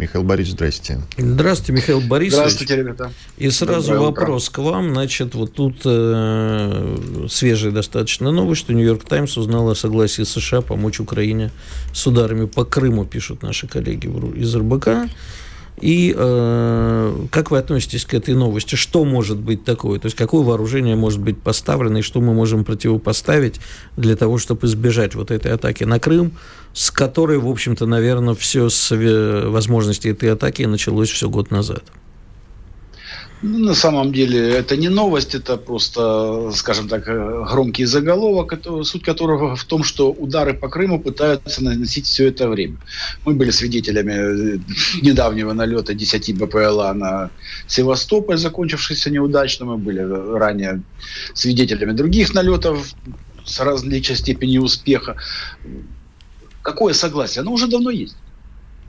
[0.00, 1.00] Михаил Борисович, здрасте.
[1.18, 2.38] Здравствуйте, Михаил Борисович.
[2.38, 3.12] Здравствуйте, ребята.
[3.36, 4.62] И сразу Доброе вопрос утро.
[4.62, 4.94] к вам.
[4.94, 11.00] Значит, вот тут э, свежая достаточно новость, что Нью-Йорк Таймс узнал о согласии США помочь
[11.00, 11.50] Украине
[11.92, 15.10] с ударами по Крыму, пишут наши коллеги из РБК.
[15.80, 18.74] И э, как вы относитесь к этой новости?
[18.74, 19.98] Что может быть такое?
[19.98, 23.60] То есть какое вооружение может быть поставлено и что мы можем противопоставить
[23.96, 26.32] для того, чтобы избежать вот этой атаки на Крым,
[26.74, 28.94] с которой, в общем-то, наверное, все с
[29.48, 31.82] возможности этой атаки началось все год назад?
[33.42, 38.52] На самом деле это не новость, это просто, скажем так, э, громкий заголовок,
[38.84, 42.76] суть которого в том, что удары по Крыму пытаются наносить все это время.
[43.24, 44.58] Мы были свидетелями э,
[45.00, 47.30] недавнего налета 10 БПЛА на
[47.66, 49.64] Севастополь, закончившийся неудачно.
[49.64, 50.82] Мы были ранее
[51.32, 52.94] свидетелями других налетов
[53.46, 55.16] с различной степенью успеха.
[56.60, 57.40] Какое согласие?
[57.40, 58.16] Оно уже давно есть.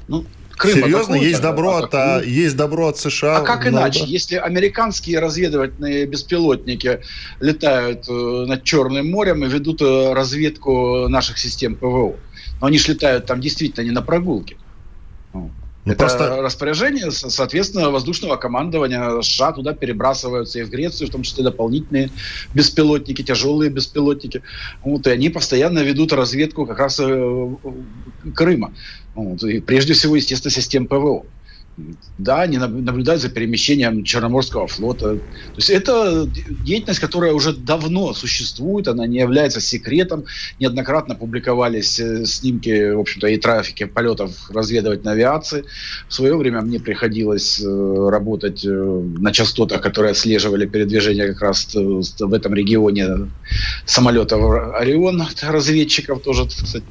[0.09, 0.25] Ну,
[0.61, 3.37] Крым Серьезно, есть добро, от, а, есть добро от США.
[3.37, 4.03] А как иначе?
[4.05, 6.99] Если американские разведывательные беспилотники
[7.39, 12.15] летают э, над Черным морем и ведут э, разведку наших систем ПВО,
[12.59, 14.55] но они же летают там действительно не на прогулке.
[15.83, 16.41] Ну, это просто...
[16.41, 22.11] распоряжение, соответственно, воздушного командования США туда перебрасываются и в Грецию, в том числе дополнительные
[22.53, 24.43] беспилотники, тяжелые беспилотники.
[24.83, 27.55] Вот, и они постоянно ведут разведку как раз э,
[28.35, 28.73] Крыма.
[29.15, 31.25] Вот, и прежде всего, естественно, систем ПВО
[32.17, 35.15] да, они наблюдают за перемещением Черноморского флота.
[35.15, 36.27] То есть это
[36.65, 40.25] деятельность, которая уже давно существует, она не является секретом.
[40.59, 45.65] Неоднократно публиковались э, снимки, в общем-то, и трафики полетов разведывательной авиации.
[46.07, 51.73] В свое время мне приходилось э, работать э, на частотах, которые отслеживали передвижение как раз
[51.73, 53.29] в этом регионе
[53.85, 54.41] самолетов
[54.75, 56.85] «Орион», разведчиков тоже, кстати,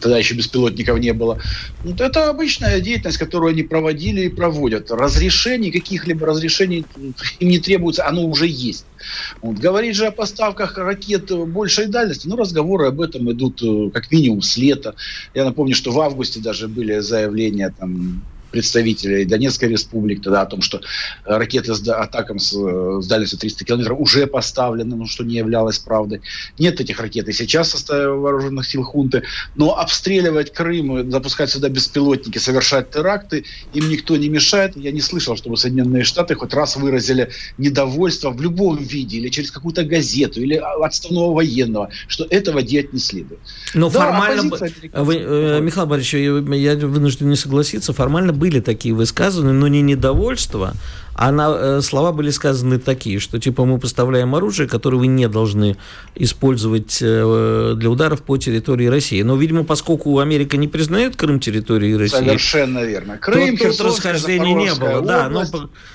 [0.00, 1.38] тогда еще беспилотников не было.
[1.98, 4.90] Это обычная деятельность, которую они проводили проводят.
[4.90, 6.84] Разрешений, каких-либо разрешений
[7.38, 8.86] им не требуется, оно уже есть.
[9.40, 9.56] Вот.
[9.56, 14.42] Говорить же о поставках ракет большей дальности, ну, разговоры об этом идут э, как минимум
[14.42, 14.94] с лета.
[15.34, 18.22] Я напомню, что в августе даже были заявления там
[18.54, 20.80] представителей Донецкой республики тогда о том, что
[21.24, 26.20] ракеты с атакам с, с дальностью 300 километров уже поставлены, но что не являлось правдой.
[26.56, 29.24] Нет этих ракет и сейчас в составе вооруженных сил хунты,
[29.56, 34.76] но обстреливать Крым, запускать сюда беспилотники, совершать теракты, им никто не мешает.
[34.76, 39.50] Я не слышал, чтобы Соединенные Штаты хоть раз выразили недовольство в любом виде, или через
[39.50, 43.40] какую-то газету, или отставного военного, что этого делать не следует.
[43.74, 44.56] Но да, формально...
[44.92, 50.74] Вы, э, Михаил Борисович, я вынужден не согласиться, формально были такие высказаны, но не недовольство,
[51.14, 55.28] а на, э, слова были сказаны такие, что типа мы поставляем оружие, которое вы не
[55.28, 55.78] должны
[56.14, 59.22] использовать э, для ударов по территории России.
[59.22, 62.18] Но, видимо, поскольку Америка не признает Крым территорией России...
[62.18, 63.16] Совершенно верно.
[63.16, 65.00] Крым, тут, тут расхождений не было.
[65.00, 65.44] Да, но...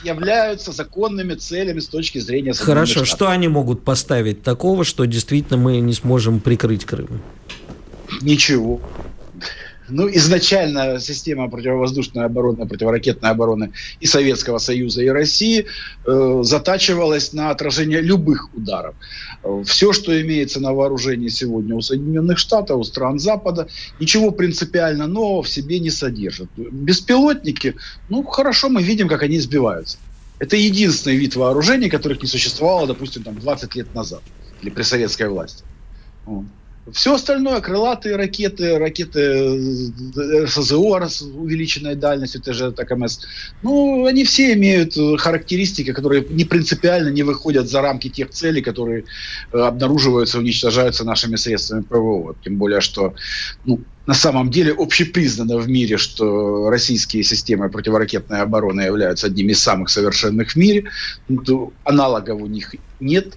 [0.04, 2.54] являются законными целями с точки зрения...
[2.54, 7.22] Хорошо, что они могут поставить такого, что действительно мы не сможем прикрыть Крым?
[8.22, 8.82] Ничего.
[9.90, 15.66] Ну, изначально система противовоздушной обороны, противоракетной обороны и Советского Союза, и России
[16.06, 18.96] э, затачивалась на отражение любых ударов.
[19.66, 23.68] Все, что имеется на вооружении сегодня у Соединенных Штатов, у стран Запада,
[24.00, 26.50] ничего принципиально нового в себе не содержит.
[26.58, 27.76] Беспилотники,
[28.10, 29.98] ну, хорошо, мы видим, как они сбиваются.
[30.40, 34.22] Это единственный вид вооружений, которых не существовало, допустим, там 20 лет назад
[34.62, 35.64] или при советской власти.
[36.92, 43.20] Все остальное, крылатые ракеты, ракеты э, СЗО с увеличенной дальностью, это же ТКМС,
[43.62, 48.62] ну, они все имеют э, характеристики, которые не принципиально не выходят за рамки тех целей,
[48.62, 49.04] которые
[49.52, 52.36] э, обнаруживаются, уничтожаются нашими средствами ПВО.
[52.44, 53.14] Тем более, что
[53.66, 59.62] ну, на самом деле общепризнано в мире, что российские системы противоракетной обороны являются одними из
[59.62, 60.86] самых совершенных в мире.
[61.28, 63.36] Ну, аналогов у них нет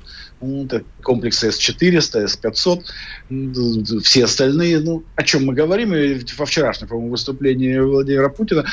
[1.02, 4.80] комплексы С-400, С-500, все остальные.
[4.80, 5.94] Ну, о чем мы говорим?
[5.94, 8.64] И во вчерашнем, по-моему, выступлении Владимира Путина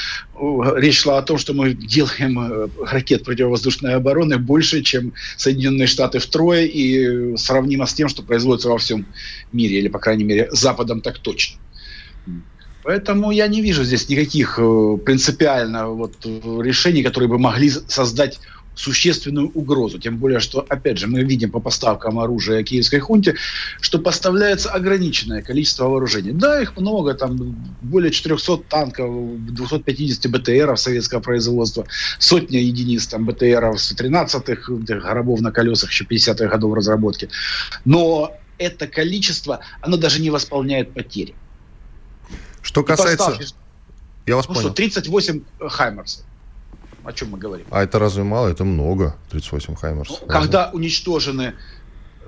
[0.75, 6.19] речь шла о том, что мы делаем э, ракет противовоздушной обороны больше, чем Соединенные Штаты
[6.19, 9.05] втрое, и сравнимо с тем, что производится во всем
[9.51, 11.59] мире, или, по крайней мере, Западом так точно.
[12.83, 18.39] Поэтому я не вижу здесь никаких э, принципиально вот решений, которые бы могли создать
[18.79, 19.99] существенную угрозу.
[19.99, 23.35] Тем более, что, опять же, мы видим по поставкам оружия киевской хунте,
[23.81, 26.31] что поставляется ограниченное количество вооружений.
[26.31, 27.35] Да, их много, там
[27.81, 29.09] более 400 танков,
[29.47, 31.85] 250 БТРов советского производства,
[32.19, 37.29] сотня единиц там БТРов с 13-х, гробов на колесах еще 50-х годов разработки.
[37.83, 41.35] Но это количество, оно даже не восполняет потери.
[42.61, 43.25] Что касается...
[43.25, 43.53] Поставки,
[44.25, 44.67] я вас ну понял.
[44.67, 46.23] Что, 38 Хаймерсов
[47.09, 47.65] о чем мы говорим.
[47.71, 48.49] А это разве мало?
[48.49, 50.09] Это много, 38 Хаймерс.
[50.09, 51.55] Ну, когда уничтожены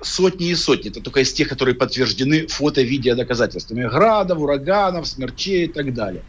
[0.02, 5.68] сотни и сотни, это только из тех, которые подтверждены фото-видео доказательствами градов, ураганов, смерчей и
[5.68, 6.22] так далее.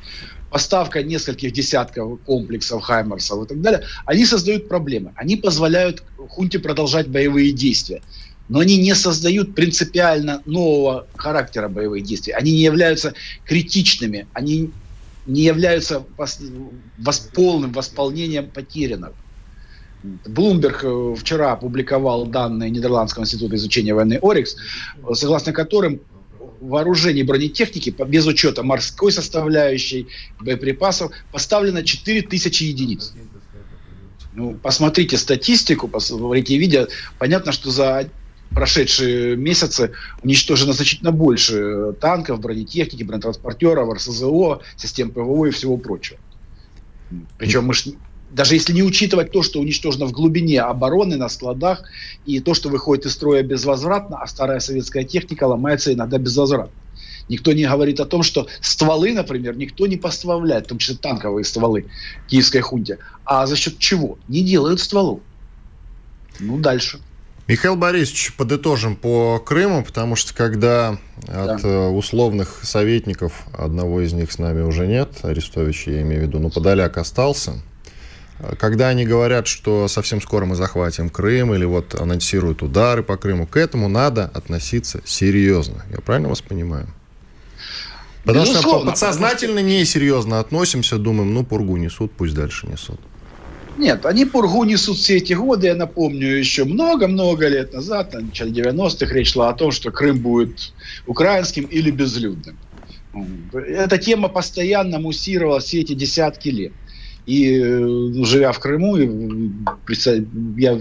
[0.52, 5.13] Поставка нескольких десятков комплексов Хаймерсов и так далее, они создают проблемы.
[5.16, 8.02] Они позволяют хунте продолжать боевые действия
[8.50, 12.34] но они не создают принципиально нового характера боевых действий.
[12.34, 13.13] Они не являются
[13.46, 14.72] критичными, они
[15.26, 16.06] не являются
[17.34, 19.14] полным восполнением потерянного.
[20.28, 24.58] Блумберг э, вчера опубликовал данные Нидерландского института изучения войны Орикс,
[25.14, 26.02] согласно которым
[26.60, 30.08] вооружений бронетехники без учета морской составляющей,
[30.40, 33.14] боеприпасов поставлено 4000 единиц.
[34.34, 36.88] Ну, посмотрите статистику, посмотрите видео.
[37.20, 38.10] Понятно, что за
[38.54, 46.20] прошедшие месяцы уничтожено значительно больше танков, бронетехники, бронетранспортеров, РСЗО, систем ПВО и всего прочего.
[47.38, 47.74] Причем мы
[48.34, 51.84] даже если не учитывать то, что уничтожено в глубине обороны, на складах,
[52.26, 56.74] и то, что выходит из строя безвозвратно, а старая советская техника ломается иногда безвозвратно.
[57.30, 61.46] Никто не говорит о том, что стволы, например, никто не поставляет, в том числе танковые
[61.46, 61.86] стволы
[62.28, 62.98] киевской хунте.
[63.24, 64.18] А за счет чего?
[64.28, 65.20] Не делают стволов.
[66.39, 67.00] Ну, дальше.
[67.45, 71.56] Михаил Борисович, подытожим по Крыму, потому что когда да.
[71.56, 76.23] от э, условных советников, одного из них с нами уже нет, Арестович, я имею в
[76.27, 77.62] виду, но Подоляк остался,
[78.58, 83.45] когда они говорят, что совсем скоро мы захватим Крым или вот анонсируют удары по Крыму,
[83.45, 85.84] к этому надо относиться серьезно.
[85.91, 86.88] Я правильно вас понимаю?
[88.23, 93.01] Потому Безусловно, что подсознательно потому несерьезно относимся, думаем, ну, пургу несут, пусть дальше несут.
[93.76, 98.52] Нет, они пургу несут все эти годы, я напомню, еще много-много лет назад, в начале
[98.52, 100.74] 90-х, речь шла о том, что Крым будет
[101.08, 102.60] украинским или безлюдным.
[103.54, 106.74] Эта тема постоянно муссировалась все эти десятки лет.
[107.26, 108.98] И ну, живя в Крыму,
[110.58, 110.80] я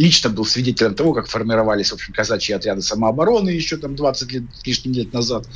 [0.00, 4.42] лично был свидетелем того, как формировались, в общем, казачьи отряды самообороны еще там 20 лет,
[4.64, 5.46] лишних лет назад.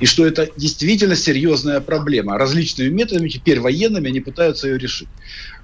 [0.00, 2.36] И что это действительно серьезная проблема.
[2.36, 5.08] Различными методами, теперь военными, они пытаются ее решить.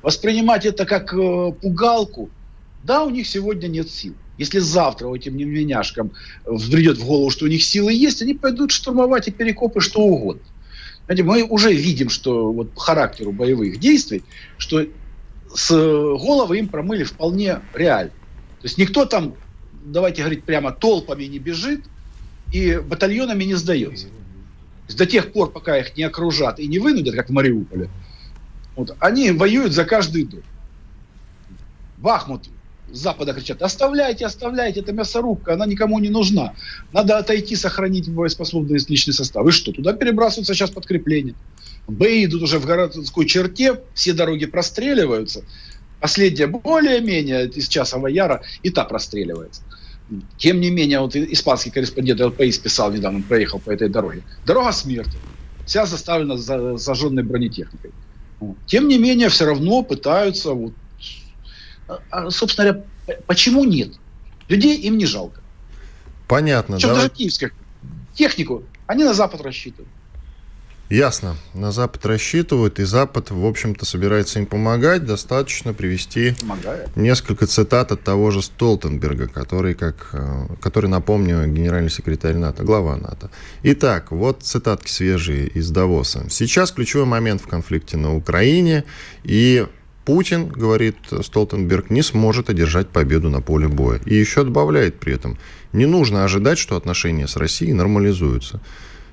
[0.02, 2.30] Воспринимать это как э, пугалку,
[2.84, 4.14] да, у них сегодня нет сил.
[4.38, 6.12] Если завтра этим невменяшкам
[6.46, 10.42] взбредет в голову, что у них силы есть, они пойдут штурмовать и перекопы что угодно.
[11.06, 14.22] Знаете, мы уже видим, что вот по характеру боевых действий,
[14.58, 14.86] что
[15.52, 18.12] с головы им промыли вполне реально.
[18.60, 19.34] То есть никто там,
[19.84, 21.84] давайте говорить прямо, толпами не бежит
[22.52, 24.08] и батальонами не сдается.
[24.88, 27.88] до тех пор, пока их не окружат и не вынудят, как в Мариуполе,
[28.74, 30.42] вот, они воюют за каждый дом.
[31.98, 32.48] Бахмут
[32.92, 36.54] с запада кричат, оставляйте, оставляйте, это мясорубка, она никому не нужна.
[36.92, 39.46] Надо отойти, сохранить боеспособный личный состав.
[39.46, 41.34] И что, туда перебрасываются сейчас подкрепления.
[41.86, 45.42] Бои идут уже в городской черте, все дороги простреливаются.
[46.00, 49.62] Последняя более-менее из Часового Яра и та простреливается.
[50.38, 54.22] Тем не менее, вот испанский корреспондент ЛПИС писал недавно, он проехал по этой дороге.
[54.46, 55.18] Дорога смерти.
[55.66, 56.36] Вся заставлена
[56.78, 57.90] зажженной бронетехникой.
[58.66, 60.72] Тем не менее, все равно пытаются вот,
[61.88, 63.94] а, а, собственно говоря, почему нет?
[64.48, 65.40] Людей им не жалко.
[66.26, 66.76] Понятно.
[66.76, 67.02] Причем давай...
[67.04, 67.52] даже киевских
[68.14, 69.90] технику они на Запад рассчитывают.
[70.90, 71.36] Ясно.
[71.52, 75.04] На Запад рассчитывают, и Запад, в общем-то, собирается им помогать.
[75.04, 76.96] Достаточно привести Помогает.
[76.96, 82.96] несколько цитат от того же Столтенберга, который, как, э, который, напомню, генеральный секретарь НАТО, глава
[82.96, 83.30] НАТО.
[83.64, 86.26] Итак, вот цитатки свежие из Давоса.
[86.30, 88.84] Сейчас ключевой момент в конфликте на Украине,
[89.24, 89.66] и
[90.06, 94.00] Путин, говорит Столтенберг, не сможет одержать победу на поле боя.
[94.06, 95.36] И еще добавляет при этом,
[95.74, 98.62] не нужно ожидать, что отношения с Россией нормализуются.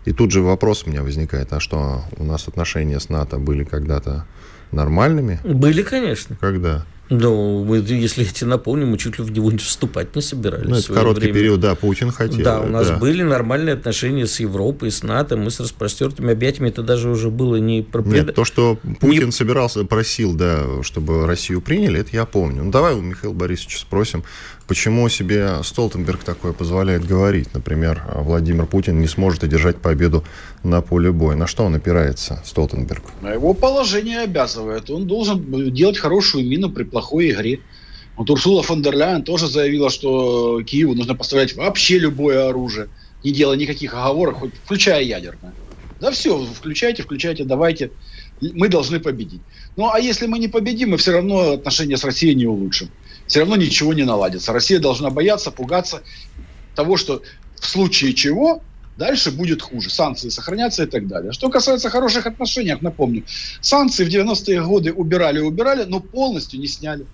[0.06, 3.64] И тут же вопрос у меня возникает, а что, у нас отношения с НАТО были
[3.64, 4.26] когда-то
[4.72, 5.40] нормальными?
[5.44, 6.38] Были, конечно.
[6.40, 6.86] Когда?
[7.10, 10.68] Ну, мы, если я тебе напомню, мы чуть ли в него не вступать не собирались.
[10.68, 11.36] Ну, это короткий время.
[11.36, 12.44] период, да, Путин хотел.
[12.44, 12.98] Да, у нас да.
[12.98, 17.58] были нормальные отношения с Европой, с НАТО, мы с распростертыми объятиями, это даже уже было
[17.58, 18.02] не про...
[18.02, 19.32] Нет, то, что Путин не...
[19.32, 22.64] собирался, просил, да, чтобы Россию приняли, это я помню.
[22.64, 24.24] Ну, давай у Михаила Борисовича спросим,
[24.68, 27.54] почему себе Столтенберг такое позволяет говорить.
[27.54, 30.24] Например, Владимир Путин не сможет одержать победу
[30.64, 31.36] на поле боя.
[31.36, 33.04] На что он опирается, Столтенберг?
[33.22, 34.90] Его положение обязывает.
[34.90, 37.60] Он должен делать хорошую мину при плохой игре.
[38.18, 42.88] Вот Урсула фон дер Ляйен тоже заявила, что Киеву нужно поставлять вообще любое оружие,
[43.24, 45.54] не делая никаких оговорок, хоть включая ядерное.
[46.00, 47.92] Да все, включайте, включайте, давайте.
[48.42, 49.42] Мы должны победить.
[49.78, 52.90] Ну, а если мы не победим, мы все равно отношения с Россией не улучшим.
[53.28, 54.54] Все равно ничего не наладится.
[54.54, 56.04] Россия должна бояться, пугаться
[56.76, 57.22] того, что
[57.60, 58.62] в случае чего
[58.98, 59.90] дальше будет хуже.
[59.90, 61.32] Санкции сохранятся и так далее.
[61.32, 63.24] Что касается хороших отношений, напомню,
[63.62, 67.06] санкции в 90-е годы убирали-убирали, но полностью не сняли.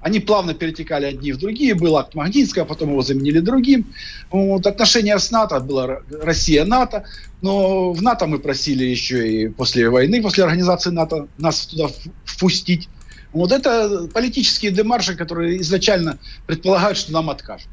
[0.00, 1.74] Они плавно перетекали одни в другие.
[1.74, 3.92] Был акт Магнитского, потом его заменили другим.
[4.30, 7.04] Вот, отношения с НАТО было Россия-НАТО.
[7.42, 11.88] Но в НАТО мы просили еще и после войны, после организации НАТО, нас туда
[12.24, 12.88] впустить.
[13.32, 17.68] Вот это политические демарши, которые изначально предполагают, что нам откажут.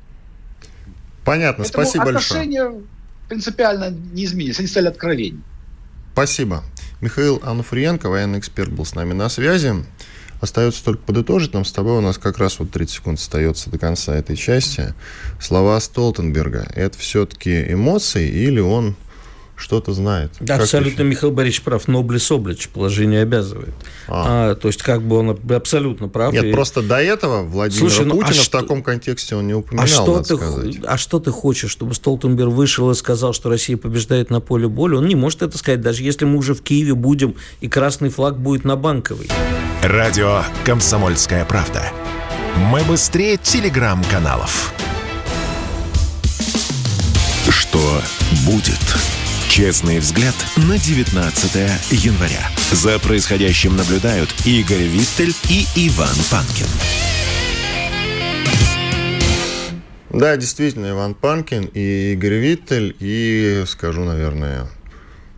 [1.24, 2.86] Понятно, Поэтому спасибо отношения большое.
[3.30, 5.42] принципиально не изменились, они стали откровеннее.
[6.14, 6.64] Спасибо.
[7.02, 9.74] Михаил Ануфриенко, военный эксперт, был с нами на связи.
[10.42, 13.80] Остается только подытожить нам с тобой, у нас как раз вот 30 секунд остается до
[13.80, 14.94] конца этой части.
[15.42, 18.96] Слова Столтенберга, это все-таки эмоции или он
[19.56, 20.32] что-то знает.
[20.40, 21.88] Да, абсолютно Михаил Борисович прав.
[21.88, 23.74] Ноблес облич положение обязывает.
[24.08, 24.52] А.
[24.52, 26.34] А, то есть, как бы он абсолютно прав.
[26.34, 26.52] Нет, и...
[26.52, 28.60] просто до этого Владимира Слушай, ну, а Путина а в что...
[28.60, 30.36] таком контексте он не упоминал, а что надо ты...
[30.36, 30.76] сказать.
[30.86, 34.96] А что ты хочешь, чтобы Столтенберг вышел и сказал, что Россия побеждает на поле боли?
[34.96, 38.38] Он не может это сказать, даже если мы уже в Киеве будем, и красный флаг
[38.38, 39.30] будет на Банковой.
[39.84, 41.84] Радио «Комсомольская правда».
[42.72, 44.74] Мы быстрее телеграм-каналов.
[47.50, 48.02] Что
[48.46, 49.15] будет?
[49.56, 51.56] Честный взгляд на 19
[52.04, 52.46] января.
[52.74, 56.66] За происходящим наблюдают Игорь Виттель и Иван Панкин.
[60.10, 62.98] Да, действительно, Иван Панкин и Игорь Виттель.
[63.00, 64.68] И скажу, наверное,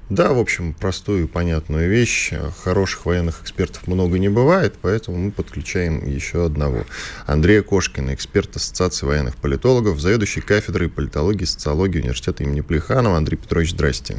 [0.09, 2.31] да, в общем, простую и понятную вещь.
[2.63, 6.85] Хороших военных экспертов много не бывает, поэтому мы подключаем еще одного.
[7.25, 13.17] Андрея Кошкина, эксперт Ассоциации военных политологов, заведующий кафедрой политологии и социологии университета имени Плеханова.
[13.17, 14.17] Андрей Петрович, здрасте.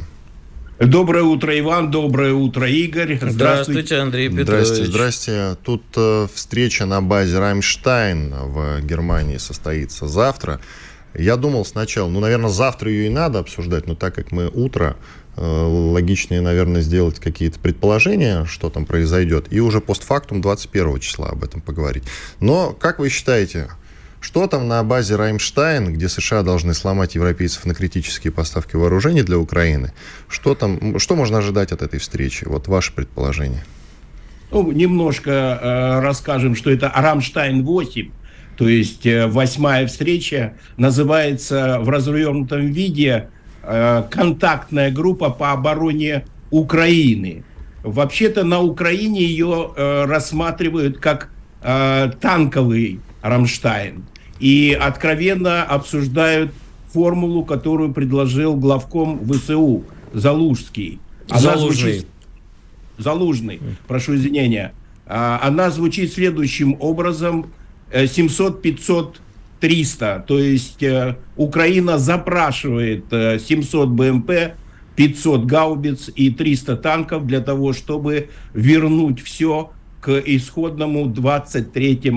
[0.79, 1.91] Доброе утро, Иван.
[1.91, 3.15] Доброе утро, Игорь.
[3.15, 4.67] Здравствуйте, здравствуйте Андрей Петрович.
[4.67, 5.57] Здрасте, здрасте.
[5.63, 10.61] Тут э, встреча на базе Раймштайн в Германии состоится завтра.
[11.13, 14.95] Я думал сначала, ну, наверное, завтра ее и надо обсуждать, но так как мы утро,
[15.41, 21.61] логичнее, наверное, сделать какие-то предположения, что там произойдет, и уже постфактум 21 числа об этом
[21.61, 22.03] поговорить.
[22.39, 23.69] Но, как вы считаете,
[24.21, 29.37] что там на базе Раймштайн, где США должны сломать европейцев на критические поставки вооружений для
[29.37, 29.93] Украины,
[30.27, 32.43] что там, что можно ожидать от этой встречи?
[32.45, 33.63] Вот ваше предположение.
[34.51, 38.11] Ну, немножко э, расскажем, что это Рамштайн-8,
[38.57, 43.29] то есть э, восьмая встреча называется в развернутом виде
[43.63, 47.43] э, контактная группа по обороне Украины.
[47.83, 51.29] Вообще-то на Украине ее э, рассматривают как
[51.61, 54.05] танковый Рамштайн
[54.39, 56.53] и откровенно обсуждают
[56.93, 59.83] формулу, которую предложил главком ВСУ
[60.13, 60.99] Залужский.
[61.29, 61.91] Она Залужный.
[61.91, 62.07] Звучит...
[62.97, 64.71] Залужный, прошу извинения.
[65.05, 67.47] А, она звучит следующим образом–
[67.91, 69.21] 700, 500,
[69.59, 70.23] 300.
[70.27, 74.31] То есть э, Украина запрашивает 700 э, БМП,
[74.95, 82.11] 500 гаубиц и 300 танков для того, чтобы вернуть все к исходному 23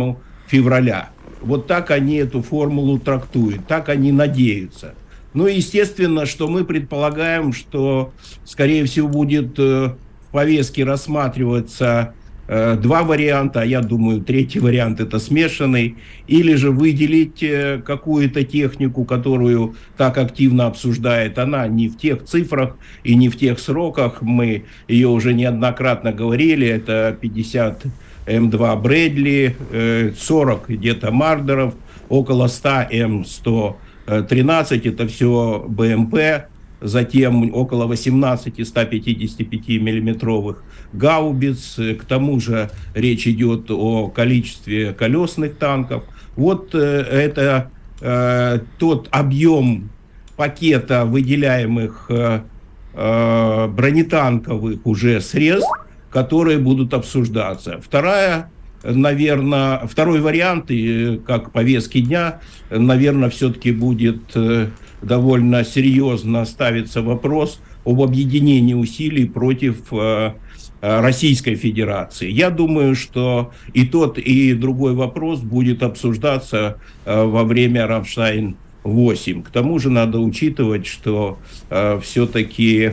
[0.47, 1.11] февраля.
[1.41, 4.95] Вот так они эту формулу трактуют, так они надеются.
[5.35, 8.13] Ну, естественно, что мы предполагаем, что,
[8.45, 9.95] скорее всего, будет э,
[10.29, 12.15] в повестке рассматриваться
[12.49, 19.05] два варианта, а я думаю, третий вариант это смешанный, или же выделить э, какую-то технику,
[19.05, 24.65] которую так активно обсуждает она, не в тех цифрах и не в тех сроках, мы
[24.89, 27.85] ее уже неоднократно говорили, это 50
[28.27, 29.57] М2 Брэдли,
[30.19, 31.75] 40 где-то Мардеров,
[32.09, 32.71] около 100
[34.07, 36.17] М113, это все БМП,
[36.83, 40.63] затем около 18 155 миллиметровых
[40.93, 41.79] гаубиц.
[42.01, 46.05] К тому же речь идет о количестве колесных танков.
[46.37, 47.71] Вот э, это
[48.01, 49.91] э, тот объем
[50.37, 52.41] пакета выделяемых э,
[52.95, 55.71] э, бронетанковых уже средств,
[56.11, 57.81] которые будут обсуждаться.
[57.83, 58.51] Вторая
[58.85, 64.69] наверное, второй вариант, и как повестки дня, наверное, все-таки будет э,
[65.03, 70.33] довольно серьезно ставится вопрос об объединении усилий против э,
[70.81, 72.31] э, Российской Федерации.
[72.31, 79.43] Я думаю, что и тот, и другой вопрос будет обсуждаться э, во время Рамштайн-8.
[79.43, 81.39] К тому же надо учитывать, что
[82.03, 82.93] все-таки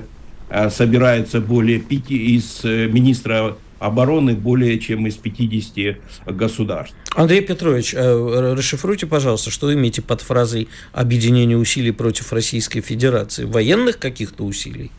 [0.70, 6.95] собирается более пяти из министра обороны более чем из 50 государств.
[7.15, 13.45] Андрей Петрович, э, расшифруйте, пожалуйста, что вы имеете под фразой объединение усилий против Российской Федерации?
[13.45, 14.91] Военных каких-то усилий?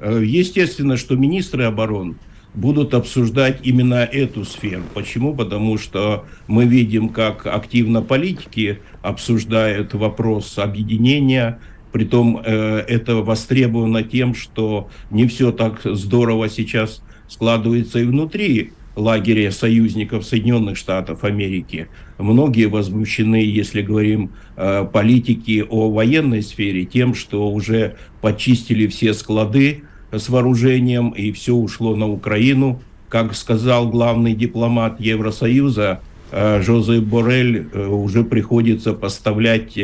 [0.00, 2.16] Э, естественно, что министры обороны
[2.54, 4.84] будут обсуждать именно эту сферу.
[4.94, 5.34] Почему?
[5.34, 11.58] Потому что мы видим, как активно политики обсуждают вопрос объединения,
[11.94, 17.03] Притом э, это востребовано тем, что не все так здорово сейчас
[17.34, 21.88] складывается и внутри лагеря союзников Соединенных Штатов Америки.
[22.16, 29.82] Многие возмущены, если говорим э, политики о военной сфере, тем, что уже почистили все склады
[30.12, 32.80] с вооружением и все ушло на Украину.
[33.08, 39.76] Как сказал главный дипломат Евросоюза э, Жозеп Борель, э, уже приходится поставлять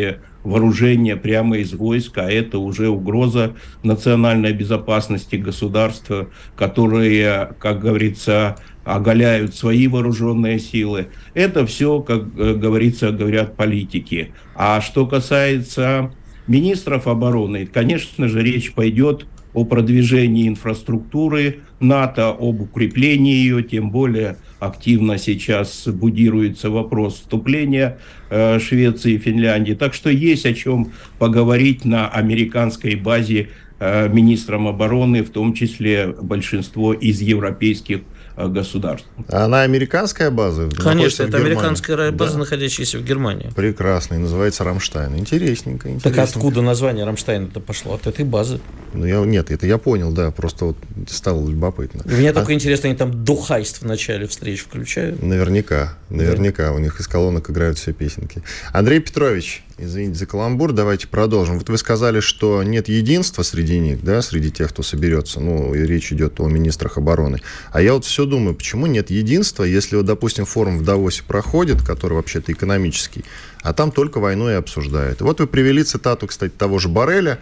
[0.43, 9.55] вооружение прямо из войска, а это уже угроза национальной безопасности государства, которые, как говорится, оголяют
[9.55, 11.09] свои вооруженные силы.
[11.35, 14.33] Это все, как э, говорится, говорят политики.
[14.55, 16.13] А что касается
[16.47, 19.27] министров обороны, конечно же, речь пойдет
[19.65, 27.99] продвижении инфраструктуры НАТО, об укреплении ее, тем более активно сейчас будируется вопрос вступления
[28.29, 29.73] э, Швеции и Финляндии.
[29.73, 33.49] Так что есть о чем поговорить на американской базе
[33.79, 39.07] э, министрам обороны, в том числе большинство из европейских Э, государств.
[39.29, 40.69] А она американская база?
[40.69, 42.39] Конечно, это американская база, да.
[42.41, 43.51] находящаяся в Германии.
[43.55, 45.17] Прекрасно, и называется Рамштайн.
[45.17, 46.11] Интересненько, интересненько.
[46.11, 47.95] Так откуда название Рамштайн это пошло?
[47.95, 48.61] От этой базы.
[48.93, 50.77] Ну, я, нет, это я понял, да, просто вот
[51.09, 52.03] стало любопытно.
[52.05, 52.33] Мне а...
[52.33, 55.23] только интересно, они там Du hast в начале встреч включают?
[55.23, 56.69] Наверняка, наверняка.
[56.69, 56.73] Да.
[56.73, 58.43] У них из колонок играют все песенки.
[58.73, 61.59] Андрей Петрович, Извините за каламбур, давайте продолжим.
[61.59, 65.41] Вот вы сказали, что нет единства среди них, да, среди тех, кто соберется.
[65.41, 67.41] Ну, и речь идет о министрах обороны.
[67.73, 71.81] А я вот все думаю, почему нет единства, если, вот, допустим, форум в Давосе проходит,
[71.81, 73.25] который вообще-то экономический,
[73.63, 75.23] а там только войну и обсуждают.
[75.23, 77.39] Вот вы привели цитату, кстати, того же Барреля,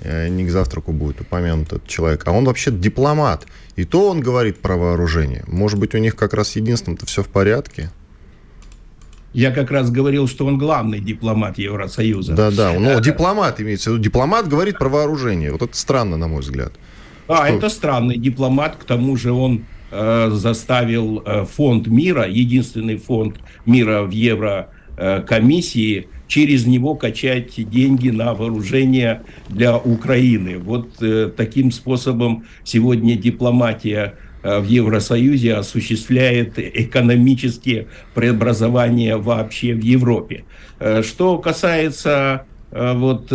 [0.00, 3.46] э, не к завтраку будет упомянут этот человек, а он вообще дипломат.
[3.76, 5.44] И то он говорит про вооружение.
[5.46, 7.90] Может быть, у них как раз единством-то все в порядке?
[9.32, 12.34] Я как раз говорил, что он главный дипломат Евросоюза.
[12.34, 12.72] Да, да.
[12.78, 14.04] Ну, дипломат имеется в виду.
[14.04, 15.52] Дипломат говорит про вооружение.
[15.52, 16.72] Вот это странно, на мой взгляд.
[17.28, 17.56] А, что...
[17.56, 18.76] это странный дипломат.
[18.76, 26.66] К тому же он э, заставил э, фонд мира, единственный фонд мира в Еврокомиссии, через
[26.66, 30.58] него качать деньги на вооружение для Украины.
[30.58, 40.44] Вот э, таким способом сегодня дипломатия Э, в Евросоюзе осуществляет экономические преобразования вообще в Европе.
[40.80, 43.30] Э, что касается, э, вот,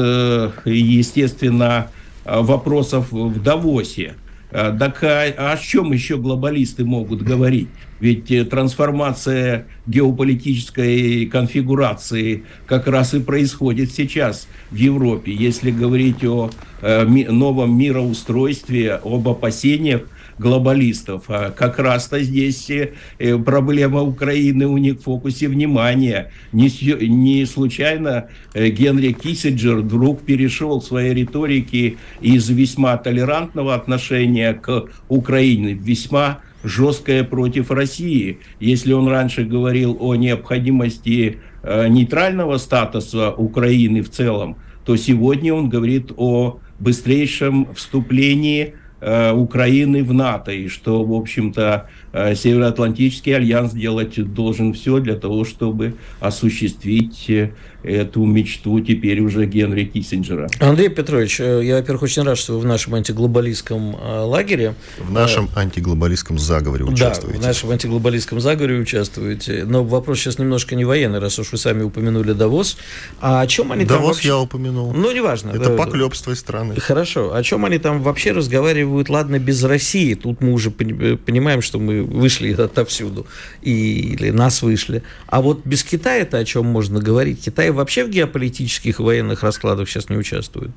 [0.66, 1.90] естественно,
[2.26, 4.16] вопросов в Давосе,
[4.52, 7.70] так а, о чем еще глобалисты могут говорить?
[8.02, 15.34] Ведь трансформация геополитической конфигурации как раз и происходит сейчас в Европе.
[15.34, 16.50] Если говорить о
[16.82, 20.04] новом мироустройстве, об опасениях
[20.40, 21.26] глобалистов.
[21.28, 26.32] А как раз-то здесь э, проблема Украины у них в фокусе внимания.
[26.52, 26.70] Не,
[27.08, 34.86] не случайно э, Генри Киссинджер вдруг перешел в своей риторике из весьма толерантного отношения к
[35.10, 38.40] Украине весьма жесткое против России.
[38.60, 45.70] Если он раньше говорил о необходимости э, нейтрального статуса Украины в целом, то сегодня он
[45.70, 48.87] говорит о быстрейшем вступлении Э,
[49.34, 55.46] Украины в НАТО, и что, в общем-то, э, Североатлантический альянс делать должен все для того,
[55.46, 57.52] чтобы осуществить э,
[57.84, 60.50] эту мечту теперь уже Генри Киссинджера.
[60.60, 64.76] Андрей Петрович, э, я, во-первых, очень рад, что вы в нашем антиглобалистском э, лагере.
[65.00, 67.38] В нашем э, антиглобалистском заговоре участвуете.
[67.38, 69.64] Да, в нашем антиглобалистском заговоре участвуете.
[69.66, 72.78] Но вопрос сейчас немножко не военный, раз уж вы сами упомянули Давос.
[73.22, 74.28] А о чем они Давос там вообще...
[74.30, 74.94] я упомянул.
[74.94, 75.52] Ну, неважно.
[75.52, 76.76] Это да, поклеп страны.
[76.80, 77.34] Хорошо.
[77.34, 80.14] О чем они там вообще разговаривают, ладно, без России?
[80.14, 83.28] Тут мы уже понимаем, что мы вышли отовсюду.
[83.62, 85.04] И, или нас вышли.
[85.28, 87.44] А вот без Китая-то о чем можно говорить?
[87.44, 90.72] Китай вообще в геополитических военных раскладах сейчас не участвует?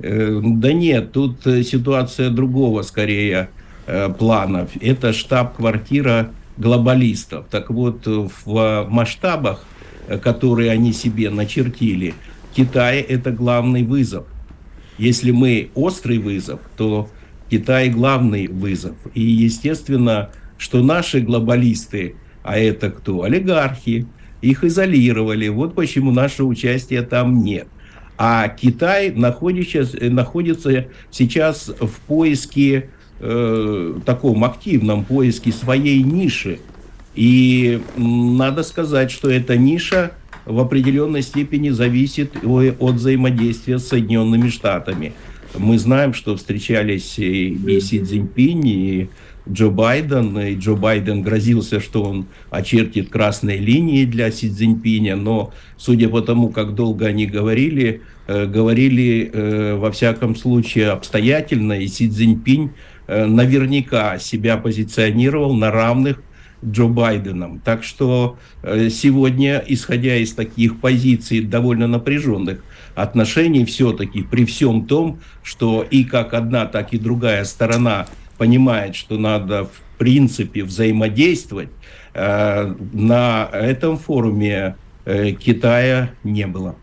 [0.00, 3.48] Э, да нет, тут э, ситуация другого скорее
[3.86, 4.68] э, плана.
[4.80, 7.46] Это штаб-квартира глобалистов.
[7.50, 9.64] Так вот, в масштабах,
[10.22, 12.14] которые они себе начертили,
[12.54, 14.26] Китай– это главный вызов.
[14.98, 17.08] Если мы острый вызов, то
[17.50, 18.96] Китай– главный вызов.
[19.14, 23.22] И естественно, что наши глобалисты, а это кто?
[23.22, 24.06] Олигархи,
[24.40, 25.48] их изолировали.
[25.48, 27.66] Вот почему нашего участия там нет.
[28.16, 32.90] А Китай находится, находится сейчас в поиске,
[33.20, 36.60] э, таком активном поиске своей ниши.
[37.14, 40.12] И надо сказать, что эта ниша
[40.44, 45.14] в определенной степени зависит от взаимодействия с Соединенными Штатами.
[45.56, 49.08] Мы знаем, что встречались и Си Цзиньпинь, и
[49.48, 55.52] Джо Байден, и Джо Байден грозился, что он очертит красные линии для Си Цзиньпиня, но
[55.76, 61.86] судя по тому, как долго они говорили, э, говорили э, во всяком случае обстоятельно, и
[61.86, 62.70] Си Цзиньпинь
[63.06, 66.22] э, наверняка себя позиционировал на равных
[66.64, 67.60] Джо Байденом.
[67.60, 75.20] Так что э, сегодня, исходя из таких позиций довольно напряженных отношений, все-таки при всем том,
[75.42, 78.06] что и как одна, так и другая сторона–
[78.38, 81.68] понимает, что надо в принципе взаимодействовать,
[82.14, 86.76] э, на этом форуме э, Китая не было.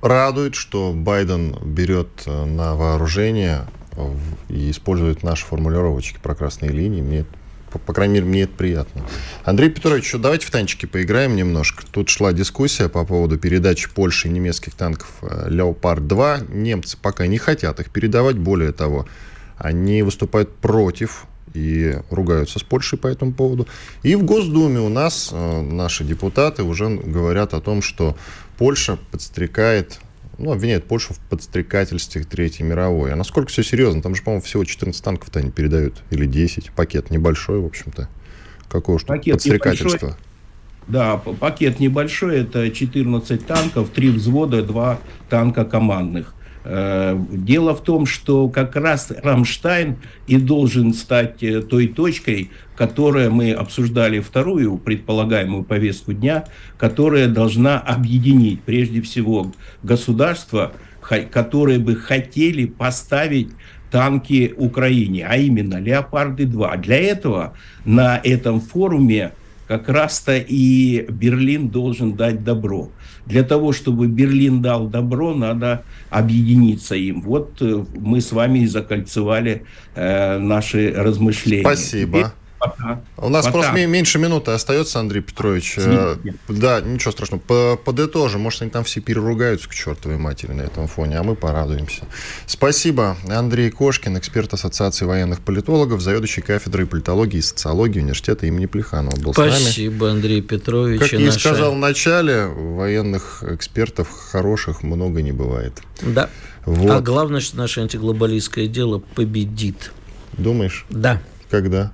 [0.00, 3.66] Радует, что Байден берет на вооружение
[4.48, 7.02] и использует наши формулировочки про красные линии.
[7.02, 7.24] Мне
[7.70, 9.02] по, по крайней мере, мне это приятно.
[9.44, 11.84] Андрей Петрович, давайте в танчики поиграем немножко.
[11.90, 16.54] Тут шла дискуссия по поводу передачи Польши немецких танков э, «Леопард-2».
[16.54, 18.36] Немцы пока не хотят их передавать.
[18.36, 19.06] Более того,
[19.56, 23.66] они выступают против и ругаются с Польшей по этому поводу.
[24.02, 28.16] И в Госдуме у нас э, наши депутаты уже говорят о том, что
[28.56, 30.00] Польша подстрекает
[30.38, 33.12] ну, обвиняют Польшу в подстрекательстве Третьей мировой.
[33.12, 34.00] А насколько все серьезно?
[34.02, 36.02] Там же, по-моему, всего 14 танков-то они передают.
[36.10, 36.70] Или 10.
[36.70, 38.08] Пакет небольшой, в общем-то.
[38.68, 39.88] Какое уж тут подстрекательство.
[39.88, 40.14] Небольшой.
[40.86, 42.40] Да, пакет небольшой.
[42.40, 46.34] Это 14 танков, 3 взвода, 2 танка командных.
[46.70, 49.96] Э, дело в том, что как раз Рамштайн
[50.26, 56.44] и должен стать э, той точкой, которая мы обсуждали вторую предполагаемую повестку дня,
[56.76, 59.50] которая должна объединить прежде всего
[59.82, 63.48] государства, которые бы хотели поставить
[63.90, 66.82] танки Украине, а именно Леопарды-2.
[66.82, 67.54] Для этого
[67.86, 69.32] на этом форуме
[69.68, 72.88] как раз-то и Берлин должен дать добро.
[73.26, 77.20] Для того, чтобы Берлин дал добро, надо объединиться им.
[77.20, 79.64] Вот э, мы с вами и закольцевали
[79.94, 81.62] э, наши размышления.
[81.62, 82.32] Спасибо.
[82.58, 83.00] Пока.
[83.16, 83.58] У нас Пока.
[83.58, 85.78] просто меньше минуты остается, Андрей Петрович.
[85.78, 86.34] Извините.
[86.48, 87.76] Да, ничего страшного.
[87.76, 88.40] Подытожим.
[88.40, 92.02] Может, они там все переругаются к чертовой матери на этом фоне, а мы порадуемся.
[92.46, 93.16] Спасибо.
[93.28, 99.32] Андрей Кошкин, эксперт Ассоциации военных политологов, заведующий кафедрой политологии и социологии университета имени Плеханова был
[99.32, 101.00] Спасибо, Андрей Петрович.
[101.00, 101.38] Как я наша...
[101.38, 105.74] сказал в начале, военных экспертов хороших много не бывает.
[106.02, 106.28] Да.
[106.64, 106.90] Вот.
[106.90, 109.92] А главное, что наше антиглобалистское дело победит.
[110.32, 110.84] Думаешь?
[110.90, 111.22] Да.
[111.50, 111.92] Когда?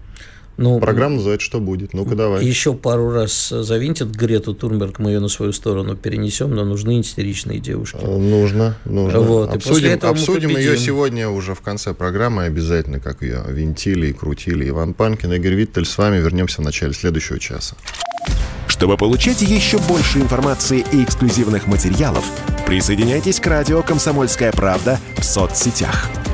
[0.56, 1.94] Ну, Программа называется «Что будет?».
[1.94, 2.44] Ну-ка, давай.
[2.44, 7.58] Еще пару раз завинтят Грету Турнберг, мы ее на свою сторону перенесем, но нужны истеричные
[7.58, 7.98] девушки.
[8.00, 9.20] Э, нужно, нужно.
[9.20, 9.52] Вот.
[9.52, 14.68] Обсудим, обсудим ее сегодня уже в конце программы обязательно, как ее винтили и крутили.
[14.68, 15.86] Иван Панкин, Игорь Виттель.
[15.86, 17.74] С вами вернемся в начале следующего часа.
[18.68, 22.24] Чтобы получать еще больше информации и эксклюзивных материалов,
[22.66, 26.08] присоединяйтесь к радио «Комсомольская правда» в соцсетях–